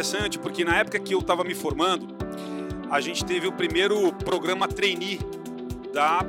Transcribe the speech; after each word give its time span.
interessante 0.00 0.38
porque 0.38 0.64
na 0.64 0.76
época 0.76 0.98
que 0.98 1.14
eu 1.14 1.18
estava 1.18 1.44
me 1.44 1.54
formando, 1.54 2.08
a 2.90 3.00
gente 3.00 3.22
teve 3.22 3.46
o 3.46 3.52
primeiro 3.52 4.10
programa 4.14 4.66
trainee 4.66 5.20
da 5.92 6.24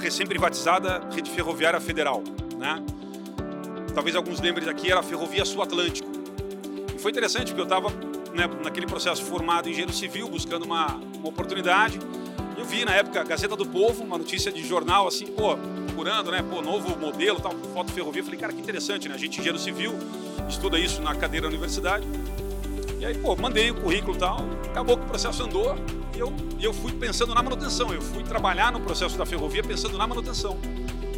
recém-privatizada 0.00 1.02
Rede 1.12 1.28
Ferroviária 1.30 1.80
Federal. 1.80 2.22
Né? 2.56 2.80
Talvez 3.92 4.14
alguns 4.14 4.40
lembrem 4.40 4.68
aqui, 4.68 4.90
era 4.90 5.00
a 5.00 5.02
Ferrovia 5.02 5.44
Sul 5.44 5.62
Atlântico. 5.62 6.08
E 6.94 6.98
foi 7.00 7.10
interessante 7.10 7.48
porque 7.48 7.60
eu 7.60 7.64
estava 7.64 7.90
né, 8.32 8.48
naquele 8.62 8.86
processo 8.86 9.24
formado 9.24 9.66
em 9.66 9.72
engenheiro 9.72 9.92
civil, 9.92 10.28
buscando 10.28 10.64
uma, 10.64 10.94
uma 10.94 11.28
oportunidade. 11.28 11.98
Eu 12.56 12.64
vi 12.64 12.84
na 12.84 12.94
época 12.94 13.20
a 13.20 13.24
Gazeta 13.24 13.56
do 13.56 13.66
Povo, 13.66 14.04
uma 14.04 14.16
notícia 14.16 14.52
de 14.52 14.64
jornal 14.64 15.08
assim, 15.08 15.26
pô, 15.26 15.56
procurando, 15.86 16.30
né, 16.30 16.40
pô, 16.48 16.62
novo 16.62 16.96
modelo, 16.96 17.40
tal, 17.40 17.52
foto 17.74 17.90
ferrovia. 17.90 18.22
Falei, 18.22 18.38
cara, 18.38 18.52
que 18.52 18.60
interessante, 18.60 19.08
né? 19.08 19.16
A 19.16 19.18
gente 19.18 19.40
engenheiro 19.40 19.58
civil, 19.58 19.92
estuda 20.48 20.78
isso 20.78 21.02
na 21.02 21.16
cadeira 21.16 21.48
da 21.48 21.48
universidade. 21.48 22.06
E 22.98 23.06
aí, 23.06 23.14
pô, 23.14 23.36
mandei 23.36 23.70
o 23.70 23.74
currículo 23.76 24.16
e 24.16 24.18
tal, 24.18 24.40
acabou 24.66 24.96
que 24.96 25.04
o 25.04 25.06
processo 25.06 25.42
andou 25.42 25.76
e 26.14 26.18
eu, 26.18 26.32
e 26.58 26.64
eu 26.64 26.74
fui 26.74 26.92
pensando 26.92 27.32
na 27.32 27.42
manutenção. 27.42 27.92
Eu 27.92 28.02
fui 28.02 28.24
trabalhar 28.24 28.72
no 28.72 28.80
processo 28.80 29.16
da 29.16 29.24
ferrovia 29.24 29.62
pensando 29.62 29.96
na 29.96 30.06
manutenção. 30.06 30.58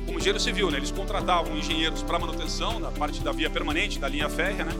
Como 0.05 0.19
engenheiro 0.19 0.39
civil, 0.39 0.71
né? 0.71 0.77
Eles 0.77 0.91
contratavam 0.91 1.57
engenheiros 1.57 2.03
para 2.03 2.19
manutenção 2.19 2.79
na 2.79 2.91
parte 2.91 3.23
da 3.23 3.33
via 3.33 3.49
permanente, 3.49 3.99
da 3.99 4.09
linha 4.09 4.29
férrea, 4.29 4.65
né? 4.65 4.73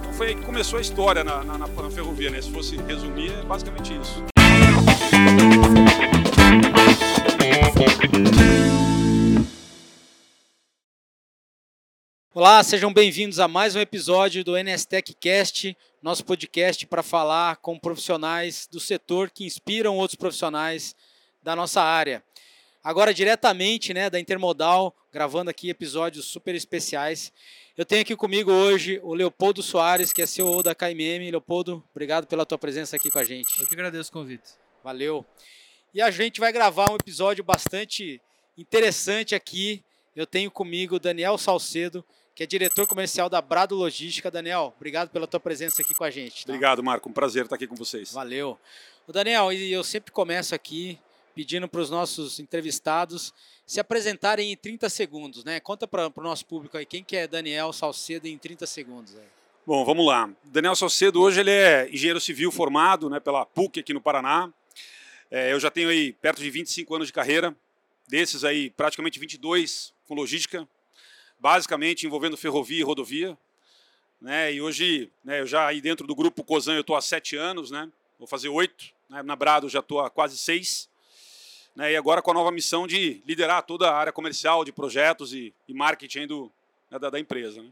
Então 0.00 0.12
foi 0.12 0.28
aí 0.28 0.34
que 0.36 0.42
começou 0.42 0.78
a 0.78 0.82
história 0.82 1.24
na, 1.24 1.42
na, 1.42 1.58
na 1.58 1.68
ferrovia, 1.90 2.30
né? 2.30 2.40
Se 2.40 2.50
fosse 2.50 2.76
resumir, 2.76 3.32
é 3.32 3.42
basicamente 3.42 3.98
isso. 4.00 4.22
Olá, 12.40 12.62
sejam 12.62 12.92
bem-vindos 12.92 13.40
a 13.40 13.48
mais 13.48 13.74
um 13.74 13.80
episódio 13.80 14.44
do 14.44 14.56
NSTech 14.56 15.12
Cast, 15.14 15.76
nosso 16.00 16.24
podcast 16.24 16.86
para 16.86 17.02
falar 17.02 17.56
com 17.56 17.76
profissionais 17.76 18.68
do 18.70 18.78
setor 18.78 19.28
que 19.28 19.44
inspiram 19.44 19.96
outros 19.96 20.14
profissionais 20.14 20.94
da 21.42 21.56
nossa 21.56 21.82
área. 21.82 22.22
Agora 22.80 23.12
diretamente, 23.12 23.92
né, 23.92 24.08
da 24.08 24.20
Intermodal, 24.20 24.94
gravando 25.12 25.50
aqui 25.50 25.68
episódios 25.68 26.26
super 26.26 26.54
especiais. 26.54 27.32
Eu 27.76 27.84
tenho 27.84 28.02
aqui 28.02 28.14
comigo 28.14 28.52
hoje 28.52 29.00
o 29.02 29.14
Leopoldo 29.14 29.60
Soares, 29.60 30.12
que 30.12 30.22
é 30.22 30.26
CEO 30.26 30.62
da 30.62 30.76
KMM. 30.76 31.28
Leopoldo, 31.32 31.82
obrigado 31.90 32.28
pela 32.28 32.46
tua 32.46 32.56
presença 32.56 32.94
aqui 32.94 33.10
com 33.10 33.18
a 33.18 33.24
gente. 33.24 33.60
Eu 33.60 33.66
que 33.66 33.74
agradeço 33.74 34.10
o 34.10 34.12
convite. 34.12 34.50
Valeu. 34.84 35.26
E 35.92 36.00
a 36.00 36.08
gente 36.12 36.38
vai 36.38 36.52
gravar 36.52 36.88
um 36.88 36.94
episódio 36.94 37.42
bastante 37.42 38.22
interessante 38.56 39.34
aqui. 39.34 39.82
Eu 40.14 40.24
tenho 40.24 40.52
comigo 40.52 41.00
Daniel 41.00 41.36
Salcedo, 41.36 42.04
que 42.38 42.44
é 42.44 42.46
diretor 42.46 42.86
comercial 42.86 43.28
da 43.28 43.42
Brado 43.42 43.74
Logística. 43.74 44.30
Daniel, 44.30 44.72
obrigado 44.76 45.08
pela 45.08 45.26
tua 45.26 45.40
presença 45.40 45.82
aqui 45.82 45.92
com 45.92 46.04
a 46.04 46.10
gente. 46.10 46.46
Tá? 46.46 46.52
Obrigado, 46.52 46.80
Marco. 46.84 47.08
Um 47.08 47.12
prazer 47.12 47.42
estar 47.42 47.56
aqui 47.56 47.66
com 47.66 47.74
vocês. 47.74 48.12
Valeu. 48.12 48.56
O 49.08 49.12
Daniel, 49.12 49.52
e 49.52 49.72
eu 49.72 49.82
sempre 49.82 50.12
começo 50.12 50.54
aqui 50.54 51.00
pedindo 51.34 51.66
para 51.66 51.80
os 51.80 51.90
nossos 51.90 52.38
entrevistados 52.38 53.34
se 53.66 53.80
apresentarem 53.80 54.52
em 54.52 54.56
30 54.56 54.88
segundos, 54.88 55.42
né? 55.42 55.58
Conta 55.58 55.88
para 55.88 56.12
o 56.14 56.22
nosso 56.22 56.46
público 56.46 56.78
aí 56.78 56.86
quem 56.86 57.02
que 57.02 57.16
é 57.16 57.26
Daniel 57.26 57.72
Salcedo 57.72 58.28
em 58.28 58.38
30 58.38 58.68
segundos. 58.68 59.16
Aí. 59.16 59.26
Bom, 59.66 59.84
vamos 59.84 60.06
lá. 60.06 60.30
Daniel 60.44 60.76
Salcedo 60.76 61.20
hoje 61.20 61.40
ele 61.40 61.50
é 61.50 61.88
engenheiro 61.90 62.20
civil 62.20 62.52
formado, 62.52 63.10
né, 63.10 63.18
pela 63.18 63.44
PUC 63.44 63.80
aqui 63.80 63.92
no 63.92 64.00
Paraná. 64.00 64.48
É, 65.28 65.52
eu 65.52 65.58
já 65.58 65.72
tenho 65.72 65.88
aí 65.88 66.12
perto 66.12 66.40
de 66.40 66.48
25 66.50 66.94
anos 66.94 67.08
de 67.08 67.12
carreira, 67.12 67.52
desses 68.06 68.44
aí 68.44 68.70
praticamente 68.70 69.18
22 69.18 69.92
com 70.06 70.14
logística, 70.14 70.68
basicamente 71.38 72.06
envolvendo 72.06 72.36
ferrovia 72.36 72.80
e 72.80 72.82
rodovia. 72.82 73.38
Né? 74.20 74.54
E 74.54 74.60
hoje, 74.60 75.10
né, 75.24 75.40
eu 75.40 75.46
já 75.46 75.66
aí 75.66 75.80
dentro 75.80 76.06
do 76.06 76.14
grupo 76.14 76.42
Cosan 76.42 76.74
eu 76.74 76.80
estou 76.80 76.96
há 76.96 77.00
sete 77.00 77.36
anos, 77.36 77.70
né? 77.70 77.90
vou 78.18 78.26
fazer 78.26 78.48
oito. 78.48 78.86
Né? 79.08 79.22
Na 79.22 79.36
Brado 79.36 79.68
já 79.68 79.78
estou 79.78 80.00
há 80.00 80.10
quase 80.10 80.36
seis. 80.36 80.88
Né? 81.74 81.92
E 81.92 81.96
agora 81.96 82.20
com 82.20 82.30
a 82.32 82.34
nova 82.34 82.50
missão 82.50 82.86
de 82.86 83.22
liderar 83.24 83.62
toda 83.62 83.88
a 83.88 83.96
área 83.96 84.12
comercial 84.12 84.64
de 84.64 84.72
projetos 84.72 85.32
e, 85.32 85.54
e 85.68 85.74
marketing 85.74 86.26
do, 86.26 86.52
né, 86.90 86.98
da, 86.98 87.10
da, 87.10 87.20
empresa. 87.20 87.62
Né? 87.62 87.70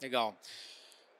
Legal. 0.00 0.36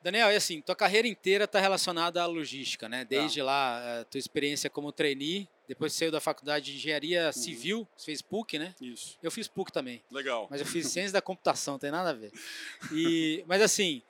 Daniel, 0.06 0.30
e 0.30 0.36
assim, 0.36 0.60
tua 0.60 0.76
carreira 0.76 1.08
inteira 1.08 1.46
está 1.46 1.58
relacionada 1.58 2.22
à 2.22 2.26
logística, 2.26 2.88
né? 2.88 3.04
Desde 3.04 3.40
tá. 3.40 3.44
lá, 3.44 4.00
a 4.00 4.04
tua 4.04 4.20
experiência 4.20 4.70
como 4.70 4.92
trainee, 4.92 5.48
depois 5.66 5.92
saiu 5.94 6.12
da 6.12 6.20
faculdade 6.20 6.66
de 6.66 6.76
engenharia 6.76 7.26
uhum. 7.26 7.32
civil, 7.32 7.88
você 7.96 8.04
fez 8.04 8.22
PUC, 8.22 8.56
né? 8.56 8.72
Isso. 8.80 9.18
Eu 9.20 9.32
fiz 9.32 9.48
PUC 9.48 9.72
também. 9.72 10.04
Legal. 10.12 10.46
Mas 10.48 10.60
eu 10.60 10.66
fiz 10.66 10.86
ciência 10.92 11.12
da 11.12 11.20
computação, 11.20 11.74
não 11.74 11.78
tem 11.80 11.90
nada 11.90 12.10
a 12.10 12.12
ver. 12.12 12.30
E, 12.92 13.42
mas 13.48 13.60
assim, 13.60 14.00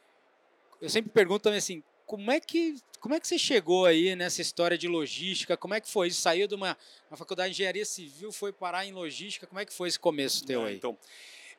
eu 0.83 0.91
sempre 0.91 1.11
pergunto 1.11 1.45
também 1.45 1.57
assim, 1.57 1.83
como 2.05 2.31
é 2.31 2.41
que 2.41 2.77
como 3.01 3.15
é 3.15 3.21
que 3.21 3.27
você 3.27 3.39
chegou 3.39 3.87
aí 3.87 4.15
nessa 4.15 4.43
história 4.43 4.77
de 4.77 4.89
logística? 4.89 5.57
Como 5.57 5.73
é 5.73 5.81
que 5.81 5.89
foi? 5.89 6.11
Saiu 6.11 6.47
de 6.47 6.55
uma, 6.55 6.77
uma 7.11 7.17
faculdade 7.17 7.55
de 7.55 7.63
engenharia 7.63 7.87
civil, 7.87 8.31
foi 8.33 8.53
parar 8.53 8.85
em 8.85 8.93
logística? 8.93 9.47
Como 9.47 9.61
é 9.61 9.65
que 9.65 9.73
foi 9.73 9.89
esse 9.89 9.99
começo 9.99 10.45
teu 10.45 10.67
é, 10.67 10.69
aí? 10.69 10.77
Então, 10.77 10.99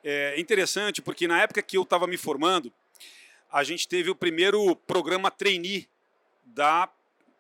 é 0.04 0.40
interessante 0.40 1.02
porque 1.02 1.28
na 1.28 1.42
época 1.42 1.62
que 1.64 1.78
eu 1.78 1.82
estava 1.82 2.06
me 2.06 2.18
formando, 2.18 2.72
a 3.52 3.64
gente 3.64 3.88
teve 3.88 4.10
o 4.10 4.16
primeiro 4.16 4.76
programa 4.76 5.32
trainee 5.32 5.88
da 6.44 6.90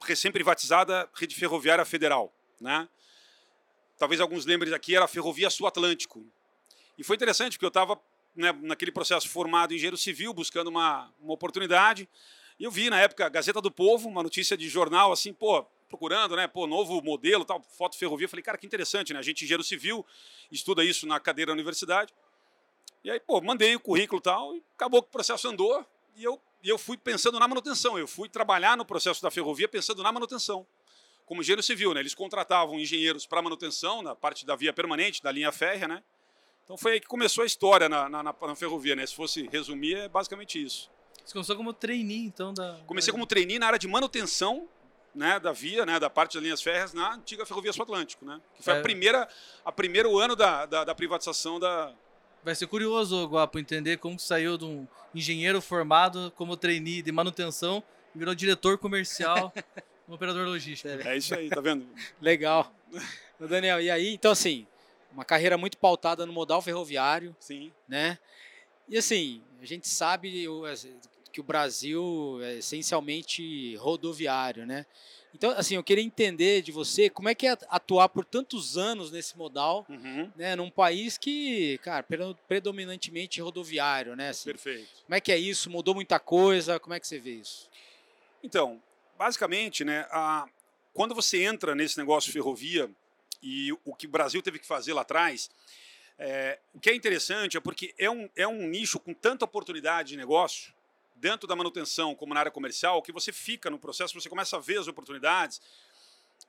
recém-privatizada 0.02 1.10
Rede 1.14 1.36
Ferroviária 1.36 1.84
Federal. 1.86 2.34
Né? 2.60 2.88
Talvez 3.98 4.22
alguns 4.22 4.46
lembrem 4.46 4.74
aqui, 4.74 4.96
era 4.96 5.06
a 5.06 5.08
Ferrovia 5.08 5.50
Sul 5.50 5.68
Atlântico. 5.68 6.26
E 6.98 7.04
foi 7.04 7.16
interessante, 7.16 7.54
porque 7.54 7.66
eu 7.66 7.70
estava 7.70 8.00
né, 8.36 8.52
naquele 8.62 8.92
processo 8.92 9.28
formado 9.30 9.74
em 9.74 9.76
engenheiro 9.76 9.98
civil, 9.98 10.34
buscando 10.34 10.68
uma, 10.68 11.12
uma 11.20 11.34
oportunidade, 11.34 12.08
e 12.60 12.64
eu 12.64 12.72
vi 12.72 12.90
na 12.90 13.00
época 13.00 13.26
a 13.26 13.30
Gazeta 13.30 13.62
do 13.62 13.70
Povo, 13.70 14.10
uma 14.10 14.24
notícia 14.24 14.58
de 14.58 14.68
jornal, 14.68 15.12
assim, 15.12 15.32
pô, 15.32 15.64
procurando, 15.88 16.36
né, 16.36 16.48
pô, 16.48 16.66
novo 16.66 17.02
modelo, 17.02 17.46
tal, 17.46 17.62
foto 17.62 17.98
ferrovia. 17.98 18.28
Falei, 18.28 18.44
cara, 18.44 18.58
que 18.58 18.66
interessante, 18.66 19.14
né? 19.14 19.20
A 19.20 19.22
gente, 19.22 19.44
engenheiro 19.44 19.64
civil, 19.64 20.06
estuda 20.52 20.84
isso 20.84 21.06
na 21.06 21.20
cadeira 21.20 21.50
da 21.50 21.54
universidade. 21.54 22.14
E 23.04 23.12
aí, 23.12 23.20
pô, 23.20 23.40
mandei 23.42 23.76
o 23.76 23.80
currículo 23.80 24.20
e 24.20 24.24
tal, 24.24 24.56
e 24.56 24.64
acabou 24.76 25.04
que 25.04 25.10
o 25.10 25.12
processo 25.12 25.48
andou, 25.48 25.86
e 26.18 26.24
eu, 26.24 26.42
e 26.64 26.68
eu 26.68 26.78
fui 26.78 26.98
pensando 26.98 27.40
na 27.40 27.48
manutenção. 27.48 27.98
Eu 27.98 28.08
fui 28.08 28.28
trabalhar 28.28 28.76
no 28.76 28.84
processo 28.84 29.22
da 29.22 29.30
ferrovia 29.30 29.68
pensando 29.68 30.02
na 30.02 30.12
manutenção. 30.12 30.66
Como 31.26 31.42
engenheiro 31.42 31.62
civil, 31.62 31.94
né? 31.94 32.00
Eles 32.00 32.16
contratavam 32.16 32.80
engenheiros 32.80 33.26
para 33.26 33.42
manutenção 33.42 34.02
na 34.02 34.16
parte 34.16 34.46
da 34.46 34.56
via 34.56 34.74
permanente, 34.74 35.22
da 35.22 35.32
linha 35.32 35.52
férrea, 35.52 35.88
né? 35.88 36.04
Então 36.64 36.78
foi 36.78 36.94
aí 36.94 37.00
que 37.00 37.08
começou 37.08 37.44
a 37.44 37.46
história 37.46 37.88
na, 37.88 38.10
na, 38.10 38.24
na 38.24 38.56
ferrovia, 38.56 38.96
né? 38.96 39.06
Se 39.06 39.16
fosse 39.16 39.48
resumir, 39.48 39.96
é 39.96 40.10
basicamente 40.10 40.62
isso. 40.62 40.90
Você 41.24 41.34
começou 41.34 41.56
como 41.56 41.74
trainee, 41.74 42.26
então, 42.26 42.54
da... 42.54 42.80
Comecei 42.88 43.12
como 43.12 43.26
trainee 43.28 43.60
na 43.60 43.68
área 43.68 43.80
de 43.80 43.88
manutenção 43.88 44.68
né, 45.14 45.40
da 45.40 45.52
via, 45.52 45.86
né, 45.86 46.00
da 46.00 46.10
parte 46.10 46.36
das 46.36 46.44
linhas 46.44 46.62
férreas 46.62 46.94
na 46.94 47.16
antiga 47.16 47.46
Ferrovia 47.46 47.74
Sul 47.74 47.84
Atlântico, 47.84 48.24
né? 48.24 48.40
Que 48.56 48.64
foi 48.64 48.74
é. 48.74 48.80
a 48.80 48.82
primeira, 48.82 49.28
a 49.66 49.72
primeiro 49.72 50.18
ano 50.18 50.36
da, 50.36 50.66
da, 50.66 50.84
da 50.84 50.96
privatização 50.96 51.60
da, 51.60 51.94
Vai 52.48 52.56
ser 52.56 52.66
curioso, 52.68 53.28
Guapo, 53.28 53.60
entender 53.60 53.98
como 53.98 54.18
saiu 54.18 54.58
de 54.58 54.64
um 54.64 54.88
engenheiro 55.14 55.62
formado 55.62 56.32
como 56.38 56.56
trainee 56.56 57.02
de 57.02 57.12
manutenção 57.12 57.84
e 58.16 58.18
virou 58.18 58.34
diretor 58.34 58.78
comercial 58.78 59.54
no 60.08 60.16
operador 60.16 60.48
logístico. 60.48 60.88
É 61.06 61.18
isso 61.18 61.36
aí, 61.36 61.50
tá 61.50 61.60
vendo? 61.60 61.86
Legal. 62.22 62.74
Daniel, 63.38 63.82
e 63.82 63.92
aí, 63.92 64.14
então 64.14 64.32
assim, 64.32 64.66
uma 65.12 65.26
carreira 65.26 65.58
muito 65.58 65.78
pautada 65.78 66.26
no 66.26 66.32
modal 66.32 66.62
ferroviário. 66.62 67.36
Sim. 67.38 67.70
Né? 67.86 68.18
E 68.88 68.98
assim, 68.98 69.44
a 69.62 69.66
gente 69.66 69.90
sabe 69.90 70.46
que 71.34 71.42
o 71.42 71.44
Brasil 71.44 72.40
é 72.42 72.60
essencialmente 72.60 73.76
rodoviário, 73.76 74.66
né? 74.66 74.86
Então, 75.34 75.52
assim, 75.52 75.76
eu 75.76 75.84
queria 75.84 76.04
entender 76.04 76.62
de 76.62 76.72
você 76.72 77.10
como 77.10 77.30
é 77.30 77.36
que 77.36 77.46
é 77.46 77.58
atuar 77.70 78.10
por 78.10 78.26
tantos 78.26 78.78
anos 78.78 79.12
nesse 79.12 79.38
modal, 79.38 79.86
uhum. 79.88 80.32
né, 80.36 80.56
num 80.56 80.70
país 80.70 81.18
que, 81.18 81.78
cara, 81.80 82.06
predominantemente 82.48 83.42
rodoviário, 83.42 84.16
né? 84.16 84.30
Assim, 84.30 84.46
Perfeito. 84.46 85.04
Como 85.06 85.16
é 85.16 85.22
que 85.22 85.32
é 85.32 85.38
isso? 85.38 85.70
Mudou 85.70 85.94
muita 85.94 86.20
coisa? 86.20 86.80
Como 86.80 86.94
é 86.94 87.00
que 87.00 87.08
você 87.08 87.20
vê 87.20 87.36
isso? 87.36 87.70
Então, 88.42 88.82
basicamente, 89.18 89.84
né, 89.84 90.08
a, 90.10 90.48
quando 90.94 91.14
você 91.14 91.44
entra 91.44 91.76
nesse 91.76 91.98
negócio 91.98 92.28
de 92.28 92.34
ferrovia 92.34 92.90
e 93.42 93.72
o 93.86 93.94
que 93.94 94.08
o 94.08 94.10
Brasil 94.10 94.42
teve 94.42 94.58
que 94.58 94.66
fazer 94.66 94.94
lá 94.94 95.02
atrás, 95.02 95.50
é, 96.18 96.58
o 96.74 96.80
que 96.80 96.90
é 96.90 96.96
interessante 96.96 97.58
é 97.58 97.60
porque 97.60 97.94
é 98.00 98.10
um, 98.10 98.28
é 98.36 98.48
um 98.48 98.68
nicho 98.68 99.00
com 99.00 99.14
tanta 99.14 99.46
oportunidade 99.46 100.10
de 100.10 100.18
negócio 100.18 100.74
dentro 101.20 101.48
da 101.48 101.56
manutenção 101.56 102.16
como 102.16 102.34
na 102.34 102.40
área 102.40 102.52
comercial, 102.52 103.02
que 103.02 103.12
você 103.12 103.32
fica 103.32 103.70
no 103.70 103.78
processo, 103.78 104.20
você 104.20 104.30
começa 104.30 104.58
a 104.58 104.60
ver 104.60 104.80
as 104.80 104.88
oportunidades. 104.88 105.62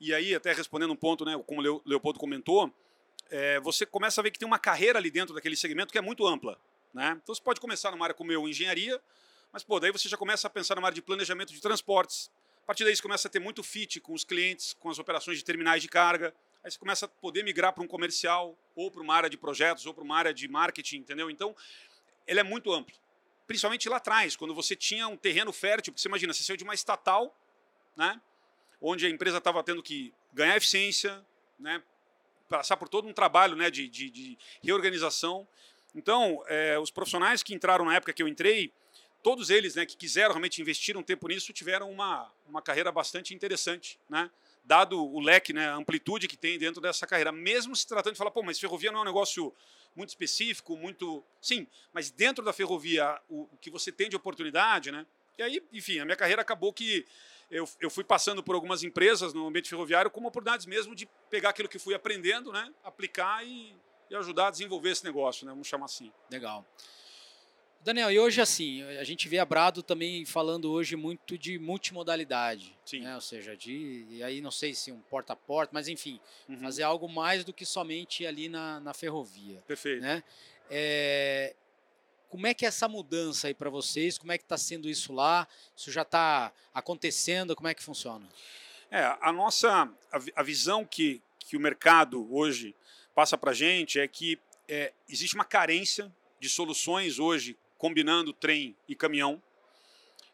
E 0.01 0.15
aí, 0.15 0.35
até 0.35 0.53
respondendo 0.53 0.93
um 0.93 0.97
ponto, 0.97 1.25
né, 1.25 1.41
como 1.47 1.61
o 1.61 1.83
Leopoldo 1.85 2.19
comentou, 2.19 2.73
é, 3.31 3.59
você 3.61 3.85
começa 3.85 4.21
a 4.21 4.25
ver 4.25 4.31
que 4.31 4.39
tem 4.39 4.47
uma 4.47 4.59
carreira 4.59 4.99
ali 4.99 5.11
dentro 5.11 5.35
daquele 5.35 5.57
segmento 5.57 5.93
que 5.93 5.99
é 5.99 6.03
muito 6.03 6.27
ampla. 6.27 6.59
Né? 6.93 7.19
Então 7.23 7.35
você 7.35 7.43
pode 7.43 7.61
começar 7.61 7.91
numa 7.91 8.05
área 8.05 8.15
como 8.15 8.33
eu, 8.33 8.49
engenharia, 8.49 9.01
mas 9.53 9.63
pô, 9.63 9.79
daí 9.79 9.93
você 9.93 10.09
já 10.09 10.17
começa 10.17 10.47
a 10.47 10.51
pensar 10.51 10.75
numa 10.75 10.89
área 10.89 10.95
de 10.95 11.03
planejamento 11.03 11.53
de 11.53 11.61
transportes. 11.61 12.31
A 12.63 12.67
partir 12.67 12.85
daí 12.85 12.95
você 12.95 13.03
começa 13.03 13.29
a 13.29 13.31
ter 13.31 13.39
muito 13.39 13.63
fit 13.63 14.01
com 14.01 14.13
os 14.13 14.25
clientes, 14.25 14.75
com 14.75 14.91
as 14.91 14.99
operações 14.99 15.39
de 15.39 15.45
terminais 15.45 15.83
de 15.83 15.89
carga. 15.89 16.35
Aí 16.63 16.71
você 16.71 16.79
começa 16.79 17.07
a 17.07 17.09
poder 17.09 17.43
migrar 17.43 17.73
para 17.73 17.83
um 17.83 17.87
comercial, 17.87 18.59
ou 18.75 18.91
para 18.91 19.01
uma 19.01 19.15
área 19.15 19.31
de 19.31 19.39
projetos, 19.39 19.87
ou 19.87 19.95
para 19.95 20.05
uma 20.05 20.17
área 20.17 20.35
de 20.35 20.47
marketing, 20.49 20.99
entendeu? 20.99 21.31
Então, 21.31 21.57
ele 22.27 22.41
é 22.41 22.43
muito 22.43 22.73
amplo. 22.73 22.95
Principalmente 23.49 23.89
lá 23.89 23.97
atrás, 23.97 24.37
quando 24.37 24.55
você 24.55 24.77
tinha 24.77 25.09
um 25.09 25.17
terreno 25.17 25.53
fértil, 25.53 25.91
porque 25.91 26.03
você 26.03 26.09
imagina, 26.09 26.35
você 26.35 26.43
saiu 26.43 26.57
de 26.57 26.65
uma 26.65 26.75
estatal, 26.75 27.35
né, 27.97 28.21
onde 28.81 29.07
a 29.07 29.09
empresa 29.09 29.39
estava 29.39 29.65
tendo 29.65 29.83
que 29.83 30.13
ganhar 30.35 30.55
eficiência, 30.55 31.25
né, 31.59 31.83
passar 32.47 32.77
por 32.77 32.89
todo 32.91 33.09
um 33.09 33.13
trabalho 33.13 33.57
né, 33.57 33.71
de, 33.71 33.89
de, 33.89 34.11
de 34.11 34.39
reorganização. 34.63 35.49
Então, 35.95 36.45
é, 36.47 36.79
os 36.79 36.91
profissionais 36.91 37.43
que 37.43 37.55
entraram 37.55 37.87
na 37.87 37.95
época 37.95 38.13
que 38.13 38.23
eu 38.23 38.29
entrei, 38.29 38.71
todos 39.23 39.49
eles 39.49 39.75
né, 39.75 39.87
que 39.87 39.97
quiseram 39.97 40.29
realmente 40.29 40.61
investir 40.61 40.97
um 40.97 41.03
tempo 41.03 41.27
nisso, 41.27 41.51
tiveram 41.51 41.91
uma, 41.91 42.31
uma 42.47 42.61
carreira 42.61 42.93
bastante 42.93 43.35
interessante, 43.35 43.99
né, 44.11 44.31
dado 44.63 45.03
o 45.03 45.21
leque, 45.21 45.55
né, 45.55 45.71
a 45.71 45.75
amplitude 45.75 46.29
que 46.29 46.37
tem 46.37 46.59
dentro 46.59 46.83
dessa 46.83 47.07
carreira. 47.07 47.33
Mesmo 47.33 47.75
se 47.75 47.87
tratando 47.87 48.13
de 48.13 48.19
falar, 48.19 48.31
pô, 48.31 48.43
mas 48.43 48.61
ferrovia 48.61 48.93
não 48.93 48.99
é 48.99 49.03
um 49.03 49.07
negócio 49.07 49.55
muito 49.99 50.11
específico, 50.11 50.77
muito. 50.77 51.25
Sim, 51.43 51.67
mas 51.93 52.11
dentro 52.11 52.45
da 52.45 52.53
ferrovia, 52.53 53.21
o, 53.29 53.49
que 53.61 53.69
você 53.69 53.91
tem 53.91 54.09
de 54.09 54.17
oportunidade, 54.17 54.93
né? 54.93 55.05
E 55.37 55.43
aí, 55.43 55.63
enfim, 55.73 55.99
a 55.99 56.05
minha 56.05 56.17
carreira 56.17 56.41
acabou 56.41 56.73
que 56.73 57.05
eu, 57.51 57.69
eu 57.81 57.91
fui 57.91 58.05
passando 58.05 58.43
por 58.43 58.55
algumas 58.55 58.83
empresas 58.83 59.35
no 59.35 59.47
ambiente 59.47 59.69
ferroviário 59.69 60.11
como 60.11 60.29
oportunidades 60.29 60.67
mesmo 60.67 60.95
de 60.95 61.07
pegar 61.29 61.51
aquilo 61.51 61.69
que 61.69 61.79
fui 61.79 61.95
aprendendo, 61.95 62.53
né? 62.53 62.73
Aplicar 62.85 63.45
e, 63.45 63.75
e 64.09 64.15
ajudar 64.15 64.49
a 64.49 64.51
desenvolver 64.51 64.91
esse 64.91 65.05
negócio, 65.05 65.45
né? 65.45 65.53
Vamos 65.53 65.67
chamar 65.67 65.87
assim. 65.87 66.13
Legal. 66.31 66.65
Daniel, 67.89 68.13
e 68.13 68.19
hoje 68.19 68.39
assim, 68.39 68.83
a 68.99 69.03
gente 69.03 69.27
vê 69.31 69.39
a 69.39 69.47
Brado 69.47 69.83
também 69.83 70.23
falando 70.27 70.71
hoje 70.71 70.95
muito 70.95 71.39
de 71.39 71.59
multimodalidade. 71.59 72.77
Sim. 72.85 73.01
Né? 73.01 73.15
Ou 73.15 73.21
seja, 73.23 73.57
de. 73.57 74.05
E 74.11 74.23
aí 74.23 74.43
não 74.43 74.51
sei 74.51 74.75
se 74.75 74.93
um 74.93 75.01
porta 75.01 75.33
a 75.33 75.37
porta, 75.37 75.71
mas 75.73 75.89
enfim, 75.89 76.21
Uhum. 76.47 76.59
fazer 76.59 76.83
algo 76.83 77.09
mais 77.09 77.45
do 77.45 77.53
que 77.55 77.65
somente 77.65 78.27
ali 78.27 78.47
na, 78.47 78.79
na 78.81 78.93
ferrovia. 78.93 79.63
Perfeito. 79.67 80.03
Né? 80.03 80.23
É, 80.69 81.55
como 82.29 82.47
é 82.47 82.53
que 82.53 82.67
é 82.67 82.69
essa 82.69 82.87
mudança 82.87 83.47
aí 83.47 83.55
para 83.55 83.71
vocês? 83.71 84.19
Como 84.19 84.33
é 84.33 84.37
que 84.37 84.45
está 84.45 84.59
sendo 84.59 84.87
isso 84.87 85.15
lá? 85.15 85.49
Isso 85.75 85.91
já 85.91 86.03
está 86.03 86.53
acontecendo? 86.75 87.57
Como 87.57 87.69
é 87.69 87.75
que 87.75 87.83
funciona? 87.83 88.29
É, 88.91 89.17
a 89.19 89.33
nossa 89.33 89.91
a, 90.13 90.21
a 90.37 90.43
visão 90.43 90.85
que, 90.85 91.23
que 91.39 91.57
o 91.57 91.61
mercado 91.61 92.31
hoje 92.31 92.77
passa 93.15 93.39
para 93.39 93.53
a 93.53 93.55
gente 93.55 93.99
é 93.99 94.07
que 94.07 94.39
é, 94.69 94.93
existe 95.09 95.35
uma 95.35 95.45
carência 95.47 96.15
de 96.39 96.51
soluções 96.51 97.19
hoje 97.19 97.57
combinando 97.79 98.33
trem 98.33 98.77
e 98.87 98.95
caminhão. 98.95 99.43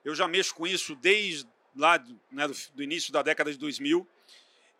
Eu 0.04 0.14
já 0.14 0.26
mexo 0.26 0.54
com 0.54 0.66
isso 0.66 0.96
desde 0.96 1.46
lá 1.76 2.02
né, 2.30 2.48
do, 2.48 2.54
do 2.74 2.82
início 2.82 3.12
da 3.12 3.22
década 3.22 3.52
de 3.52 3.58
2000 3.58 4.06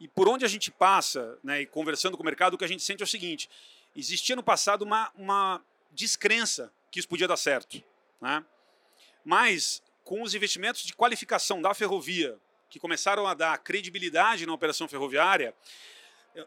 e 0.00 0.08
por 0.08 0.28
onde 0.28 0.44
a 0.44 0.48
gente 0.48 0.70
passa, 0.70 1.38
né, 1.42 1.62
e 1.62 1.66
conversando 1.66 2.16
com 2.16 2.22
o 2.22 2.26
mercado, 2.26 2.54
o 2.54 2.58
que 2.58 2.64
a 2.64 2.68
gente 2.68 2.82
sente 2.82 3.02
é 3.02 3.04
o 3.04 3.08
seguinte: 3.08 3.48
existia 3.94 4.34
no 4.34 4.42
passado 4.42 4.82
uma, 4.82 5.12
uma 5.14 5.62
descrença 5.92 6.72
que 6.90 6.98
isso 6.98 7.08
podia 7.08 7.28
dar 7.28 7.36
certo, 7.36 7.82
né? 8.20 8.44
Mas 9.24 9.82
com 10.02 10.22
os 10.22 10.34
investimentos 10.34 10.82
de 10.82 10.92
qualificação 10.92 11.62
da 11.62 11.72
ferrovia 11.72 12.38
que 12.68 12.78
começaram 12.78 13.26
a 13.26 13.34
dar 13.34 13.56
credibilidade 13.58 14.46
na 14.46 14.52
operação 14.52 14.88
ferroviária, 14.88 15.54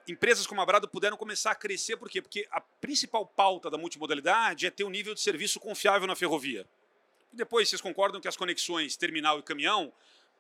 empresas 0.08 0.46
como 0.48 0.62
a 0.62 0.66
Brado 0.66 0.88
puderam 0.88 1.16
começar 1.18 1.52
a 1.52 1.56
crescer, 1.56 1.98
por 1.98 2.10
quê? 2.10 2.22
Porque 2.22 2.48
a 2.52 2.60
principal 2.60 3.26
pauta 3.26 3.70
da 3.70 3.78
multimodalidade 3.78 4.66
é 4.68 4.72
ter 4.72 4.84
um 4.84 4.90
nível 4.90 5.14
de 5.14 5.22
serviço 5.22 5.60
confiável 5.60 6.08
na 6.08 6.16
ferrovia. 6.16 6.68
E 7.34 7.36
depois 7.38 7.70
vocês 7.70 7.82
concordam 7.82 8.20
que 8.22 8.28
as 8.28 8.36
conexões 8.38 8.96
terminal 8.98 9.40
e 9.40 9.44
caminhão 9.44 9.92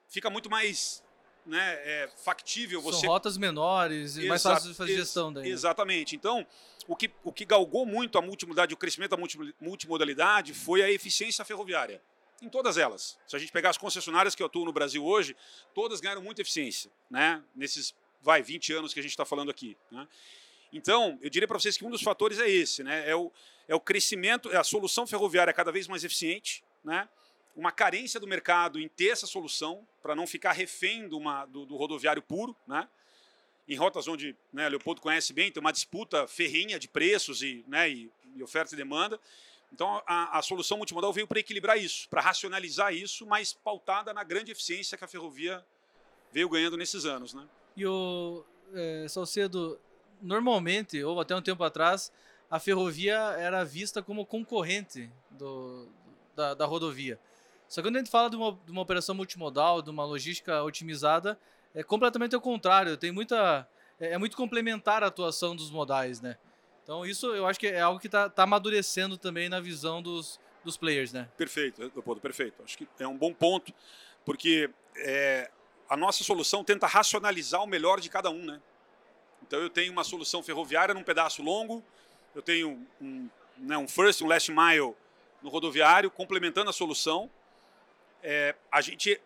fica 0.07 0.29
muito 0.29 0.49
mais 0.49 1.03
né, 1.45 1.73
é, 1.83 2.09
factível 2.25 2.81
você 2.81 2.99
São 3.01 3.09
rotas 3.09 3.37
menores 3.37 4.17
e 4.17 4.25
mais 4.27 4.41
Exa- 4.41 4.53
fácil 4.53 4.69
de 4.71 4.75
fazer 4.75 4.95
gestão 4.97 5.31
daí. 5.31 5.43
né? 5.45 5.49
Exatamente. 5.49 6.13
Então, 6.15 6.45
o 6.87 6.95
que, 6.95 7.09
o 7.23 7.31
que 7.31 7.45
galgou 7.45 7.85
muito 7.85 8.17
a 8.17 8.21
multimodalidade, 8.21 8.73
o 8.73 8.77
crescimento 8.77 9.11
da 9.11 9.17
multi- 9.17 9.55
multimodalidade 9.61 10.53
foi 10.53 10.81
a 10.81 10.91
eficiência 10.91 11.45
ferroviária. 11.45 12.01
Em 12.41 12.49
todas 12.49 12.77
elas. 12.77 13.17
Se 13.25 13.35
a 13.35 13.39
gente 13.39 13.51
pegar 13.51 13.69
as 13.71 13.77
concessionárias 13.77 14.35
que 14.35 14.43
atuam 14.43 14.65
no 14.65 14.71
Brasil 14.73 15.03
hoje, 15.03 15.35
todas 15.73 15.99
ganharam 15.99 16.21
muita 16.21 16.41
eficiência, 16.41 16.91
né? 17.09 17.41
Nesses, 17.55 17.95
vai, 18.21 18.41
20 18.41 18.73
anos 18.73 18.93
que 18.93 18.99
a 18.99 19.03
gente 19.03 19.11
está 19.11 19.25
falando 19.25 19.51
aqui. 19.51 19.77
Né? 19.91 20.07
Então, 20.71 21.17
eu 21.21 21.29
diria 21.29 21.47
para 21.47 21.57
vocês 21.59 21.77
que 21.77 21.85
um 21.85 21.89
dos 21.89 22.01
fatores 22.01 22.39
é 22.39 22.49
esse, 22.49 22.83
né? 22.83 23.09
É 23.09 23.15
o, 23.15 23.31
é 23.67 23.75
o 23.75 23.79
crescimento, 23.79 24.51
é 24.51 24.57
a 24.57 24.63
solução 24.63 25.07
ferroviária 25.07 25.53
cada 25.53 25.71
vez 25.71 25.87
mais 25.87 26.03
eficiente, 26.03 26.63
né? 26.83 27.07
Uma 27.55 27.71
carência 27.71 28.19
do 28.19 28.27
mercado 28.27 28.79
em 28.79 28.87
ter 28.87 29.09
essa 29.09 29.25
solução 29.25 29.87
para 30.03 30.15
não 30.15 30.27
ficar 30.27 30.51
refém 30.51 31.07
do, 31.07 31.17
uma, 31.17 31.45
do, 31.45 31.65
do 31.65 31.75
rodoviário 31.75 32.21
puro, 32.21 32.55
né? 32.67 32.87
Em 33.67 33.75
rotas 33.75 34.07
onde 34.07 34.35
né, 34.53 34.69
Leopoldo 34.69 35.01
conhece 35.01 35.33
bem, 35.33 35.51
tem 35.51 35.59
uma 35.59 35.73
disputa 35.73 36.27
ferrenha 36.27 36.79
de 36.79 36.87
preços 36.87 37.41
e, 37.41 37.65
né, 37.67 37.89
e, 37.89 38.09
e 38.35 38.41
oferta 38.41 38.73
e 38.73 38.77
demanda. 38.77 39.19
Então, 39.73 40.01
a, 40.05 40.37
a 40.37 40.41
solução 40.41 40.77
multimodal 40.77 41.11
veio 41.11 41.27
para 41.27 41.39
equilibrar 41.39 41.77
isso, 41.77 42.07
para 42.07 42.21
racionalizar 42.21 42.93
isso, 42.93 43.25
mas 43.25 43.51
pautada 43.51 44.13
na 44.13 44.23
grande 44.23 44.51
eficiência 44.51 44.97
que 44.97 45.03
a 45.03 45.07
ferrovia 45.07 45.65
veio 46.31 46.47
ganhando 46.47 46.77
nesses 46.77 47.05
anos, 47.05 47.33
né? 47.33 47.45
E 47.77 47.85
o 47.85 48.43
é, 48.73 49.05
Salcedo, 49.07 49.79
normalmente, 50.19 51.01
ou 51.03 51.21
até 51.21 51.35
um 51.35 51.41
tempo 51.41 51.63
atrás, 51.63 52.11
a 52.49 52.59
ferrovia 52.59 53.15
era 53.37 53.63
vista 53.63 54.01
como 54.01 54.25
concorrente 54.25 55.09
do, 55.29 55.87
da, 56.35 56.55
da 56.55 56.65
rodovia. 56.65 57.19
Só 57.67 57.81
que 57.81 57.87
quando 57.87 57.97
a 57.97 57.99
gente 57.99 58.09
fala 58.09 58.29
de 58.31 58.35
uma, 58.35 58.59
de 58.65 58.71
uma 58.71 58.81
operação 58.81 59.13
multimodal, 59.13 59.81
de 59.81 59.91
uma 59.91 60.03
logística 60.03 60.63
otimizada, 60.63 61.37
é 61.75 61.83
completamente 61.83 62.33
ao 62.33 62.41
contrário. 62.41 62.97
Tem 62.97 63.11
muita, 63.11 63.67
é, 63.99 64.13
é 64.13 64.17
muito 64.17 64.35
complementar 64.35 65.03
a 65.03 65.07
atuação 65.07 65.55
dos 65.55 65.69
modais, 65.69 66.19
né? 66.19 66.35
Então 66.83 67.05
isso 67.05 67.27
eu 67.35 67.45
acho 67.45 67.59
que 67.59 67.67
é 67.67 67.81
algo 67.81 67.99
que 67.99 68.07
está 68.07 68.27
tá 68.27 68.43
amadurecendo 68.43 69.17
também 69.17 69.49
na 69.49 69.59
visão 69.59 70.01
dos, 70.01 70.39
dos 70.63 70.77
players, 70.77 71.13
né? 71.13 71.29
Perfeito, 71.37 71.79
Leopoldo, 71.81 72.21
perfeito. 72.21 72.63
Acho 72.63 72.75
que 72.75 72.87
é 72.97 73.07
um 73.07 73.17
bom 73.17 73.33
ponto, 73.33 73.71
porque 74.25 74.69
é, 74.95 75.51
a 75.89 75.95
nossa 75.95 76.23
solução 76.23 76.63
tenta 76.63 76.87
racionalizar 76.87 77.63
o 77.63 77.67
melhor 77.67 77.99
de 77.99 78.09
cada 78.09 78.29
um, 78.29 78.43
né? 78.43 78.61
Então 79.41 79.59
eu 79.59 79.69
tenho 79.69 79.91
uma 79.91 80.03
solução 80.03 80.43
ferroviária 80.43 80.93
num 80.93 81.03
pedaço 81.03 81.41
longo, 81.41 81.83
eu 82.35 82.41
tenho 82.41 82.85
um, 83.01 83.29
né, 83.57 83.77
um 83.77 83.87
first, 83.87 84.21
um 84.21 84.27
last 84.27 84.51
mile 84.51 84.95
no 85.41 85.49
rodoviário, 85.49 86.11
complementando 86.11 86.69
a 86.69 86.73
solução. 86.73 87.29
É, 88.21 88.55
a 88.71 88.81
gente, 88.81 89.19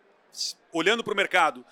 olhando 0.72 1.02
para 1.02 1.12
o 1.12 1.16
mercado, 1.16 1.64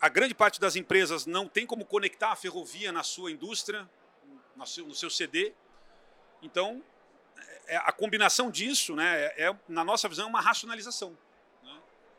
a 0.00 0.08
grande 0.08 0.34
parte 0.34 0.60
das 0.60 0.76
empresas 0.76 1.26
não 1.26 1.48
tem 1.48 1.66
como 1.66 1.84
conectar 1.84 2.32
a 2.32 2.36
ferrovia 2.36 2.90
na 2.90 3.02
sua 3.02 3.30
indústria, 3.30 3.88
no 4.56 4.94
seu, 4.94 5.10
CD. 5.10 5.52
Então, 6.42 6.82
é, 7.66 7.76
a 7.76 7.92
combinação 7.92 8.50
disso, 8.50 8.94
né, 8.94 9.32
é, 9.36 9.48
é, 9.48 9.56
na 9.68 9.84
nossa 9.84 10.08
visão, 10.08 10.28
uma 10.28 10.40
racionalização. 10.40 11.16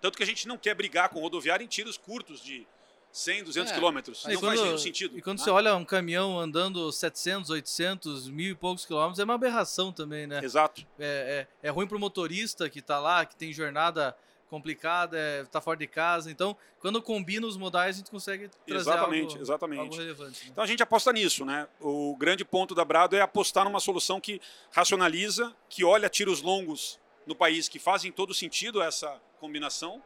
Tanto 0.06 0.18
que 0.18 0.24
a 0.24 0.28
gente 0.28 0.48
não 0.48 0.56
quer 0.56 0.76
brigar 0.76 1.10
com 1.10 1.18
o 1.18 1.22
rodoviário 1.24 1.64
em 1.64 1.68
tiros 1.68 1.98
curtos 1.98 2.40
de 2.40 2.68
100, 3.12 3.46
200 3.46 3.72
É, 3.72 3.74
quilômetros. 3.74 4.24
Não 4.24 4.40
faz 4.40 4.62
nenhum 4.62 4.78
sentido. 4.78 5.18
E 5.18 5.22
quando 5.22 5.40
né? 5.40 5.44
você 5.44 5.50
olha 5.50 5.76
um 5.76 5.84
caminhão 5.84 6.40
andando 6.40 6.92
700, 6.92 7.50
800, 7.50 8.30
mil 8.30 8.52
e 8.52 8.54
poucos 8.54 8.86
quilômetros, 8.86 9.18
é 9.18 9.24
uma 9.24 9.34
aberração 9.34 9.92
também, 9.92 10.28
né? 10.28 10.42
Exato. 10.44 10.86
É, 11.00 11.48
é, 11.64 11.68
é 11.70 11.72
ruim 11.72 11.88
pro 11.88 11.98
motorista 11.98 12.70
que 12.70 12.84
tá 12.84 13.00
lá, 13.00 13.26
que 13.26 13.36
tem 13.36 13.52
jornada 13.52 14.16
complicada, 14.48 15.18
é, 15.18 15.44
tá 15.46 15.60
fora 15.60 15.80
de 15.80 15.88
casa. 15.88 16.30
Então, 16.30 16.56
quando 16.80 17.02
combina 17.02 17.48
os 17.48 17.58
modais, 17.58 17.96
a 17.96 17.98
gente 17.98 18.12
consegue 18.12 18.48
trazer 18.68 18.82
Exatamente, 18.82 19.32
algo, 19.32 19.42
exatamente. 19.42 19.80
algo 19.80 19.96
relevante. 19.96 20.44
né? 20.44 20.50
Então 20.52 20.64
a 20.64 20.68
gente 20.68 20.84
aposta 20.84 21.12
nisso, 21.12 21.44
né? 21.44 21.68
O 21.82 22.16
grande 22.16 22.46
ponto 22.46 22.76
da 22.76 22.86
Brado 22.86 23.16
é 23.16 23.22
apostar 23.22 23.66
numa 23.66 23.80
solução 23.80 24.22
que 24.22 24.40
racionaliza, 24.72 25.52
que 25.68 25.84
olha 25.84 26.08
tiros 26.10 26.44
longos 26.44 27.00
no 27.26 27.36
país 27.36 27.68
que 27.68 27.80
fazem 27.80 28.12
todo 28.12 28.36
sentido 28.36 28.84
essa 28.84 29.20
combinação. 29.46 30.02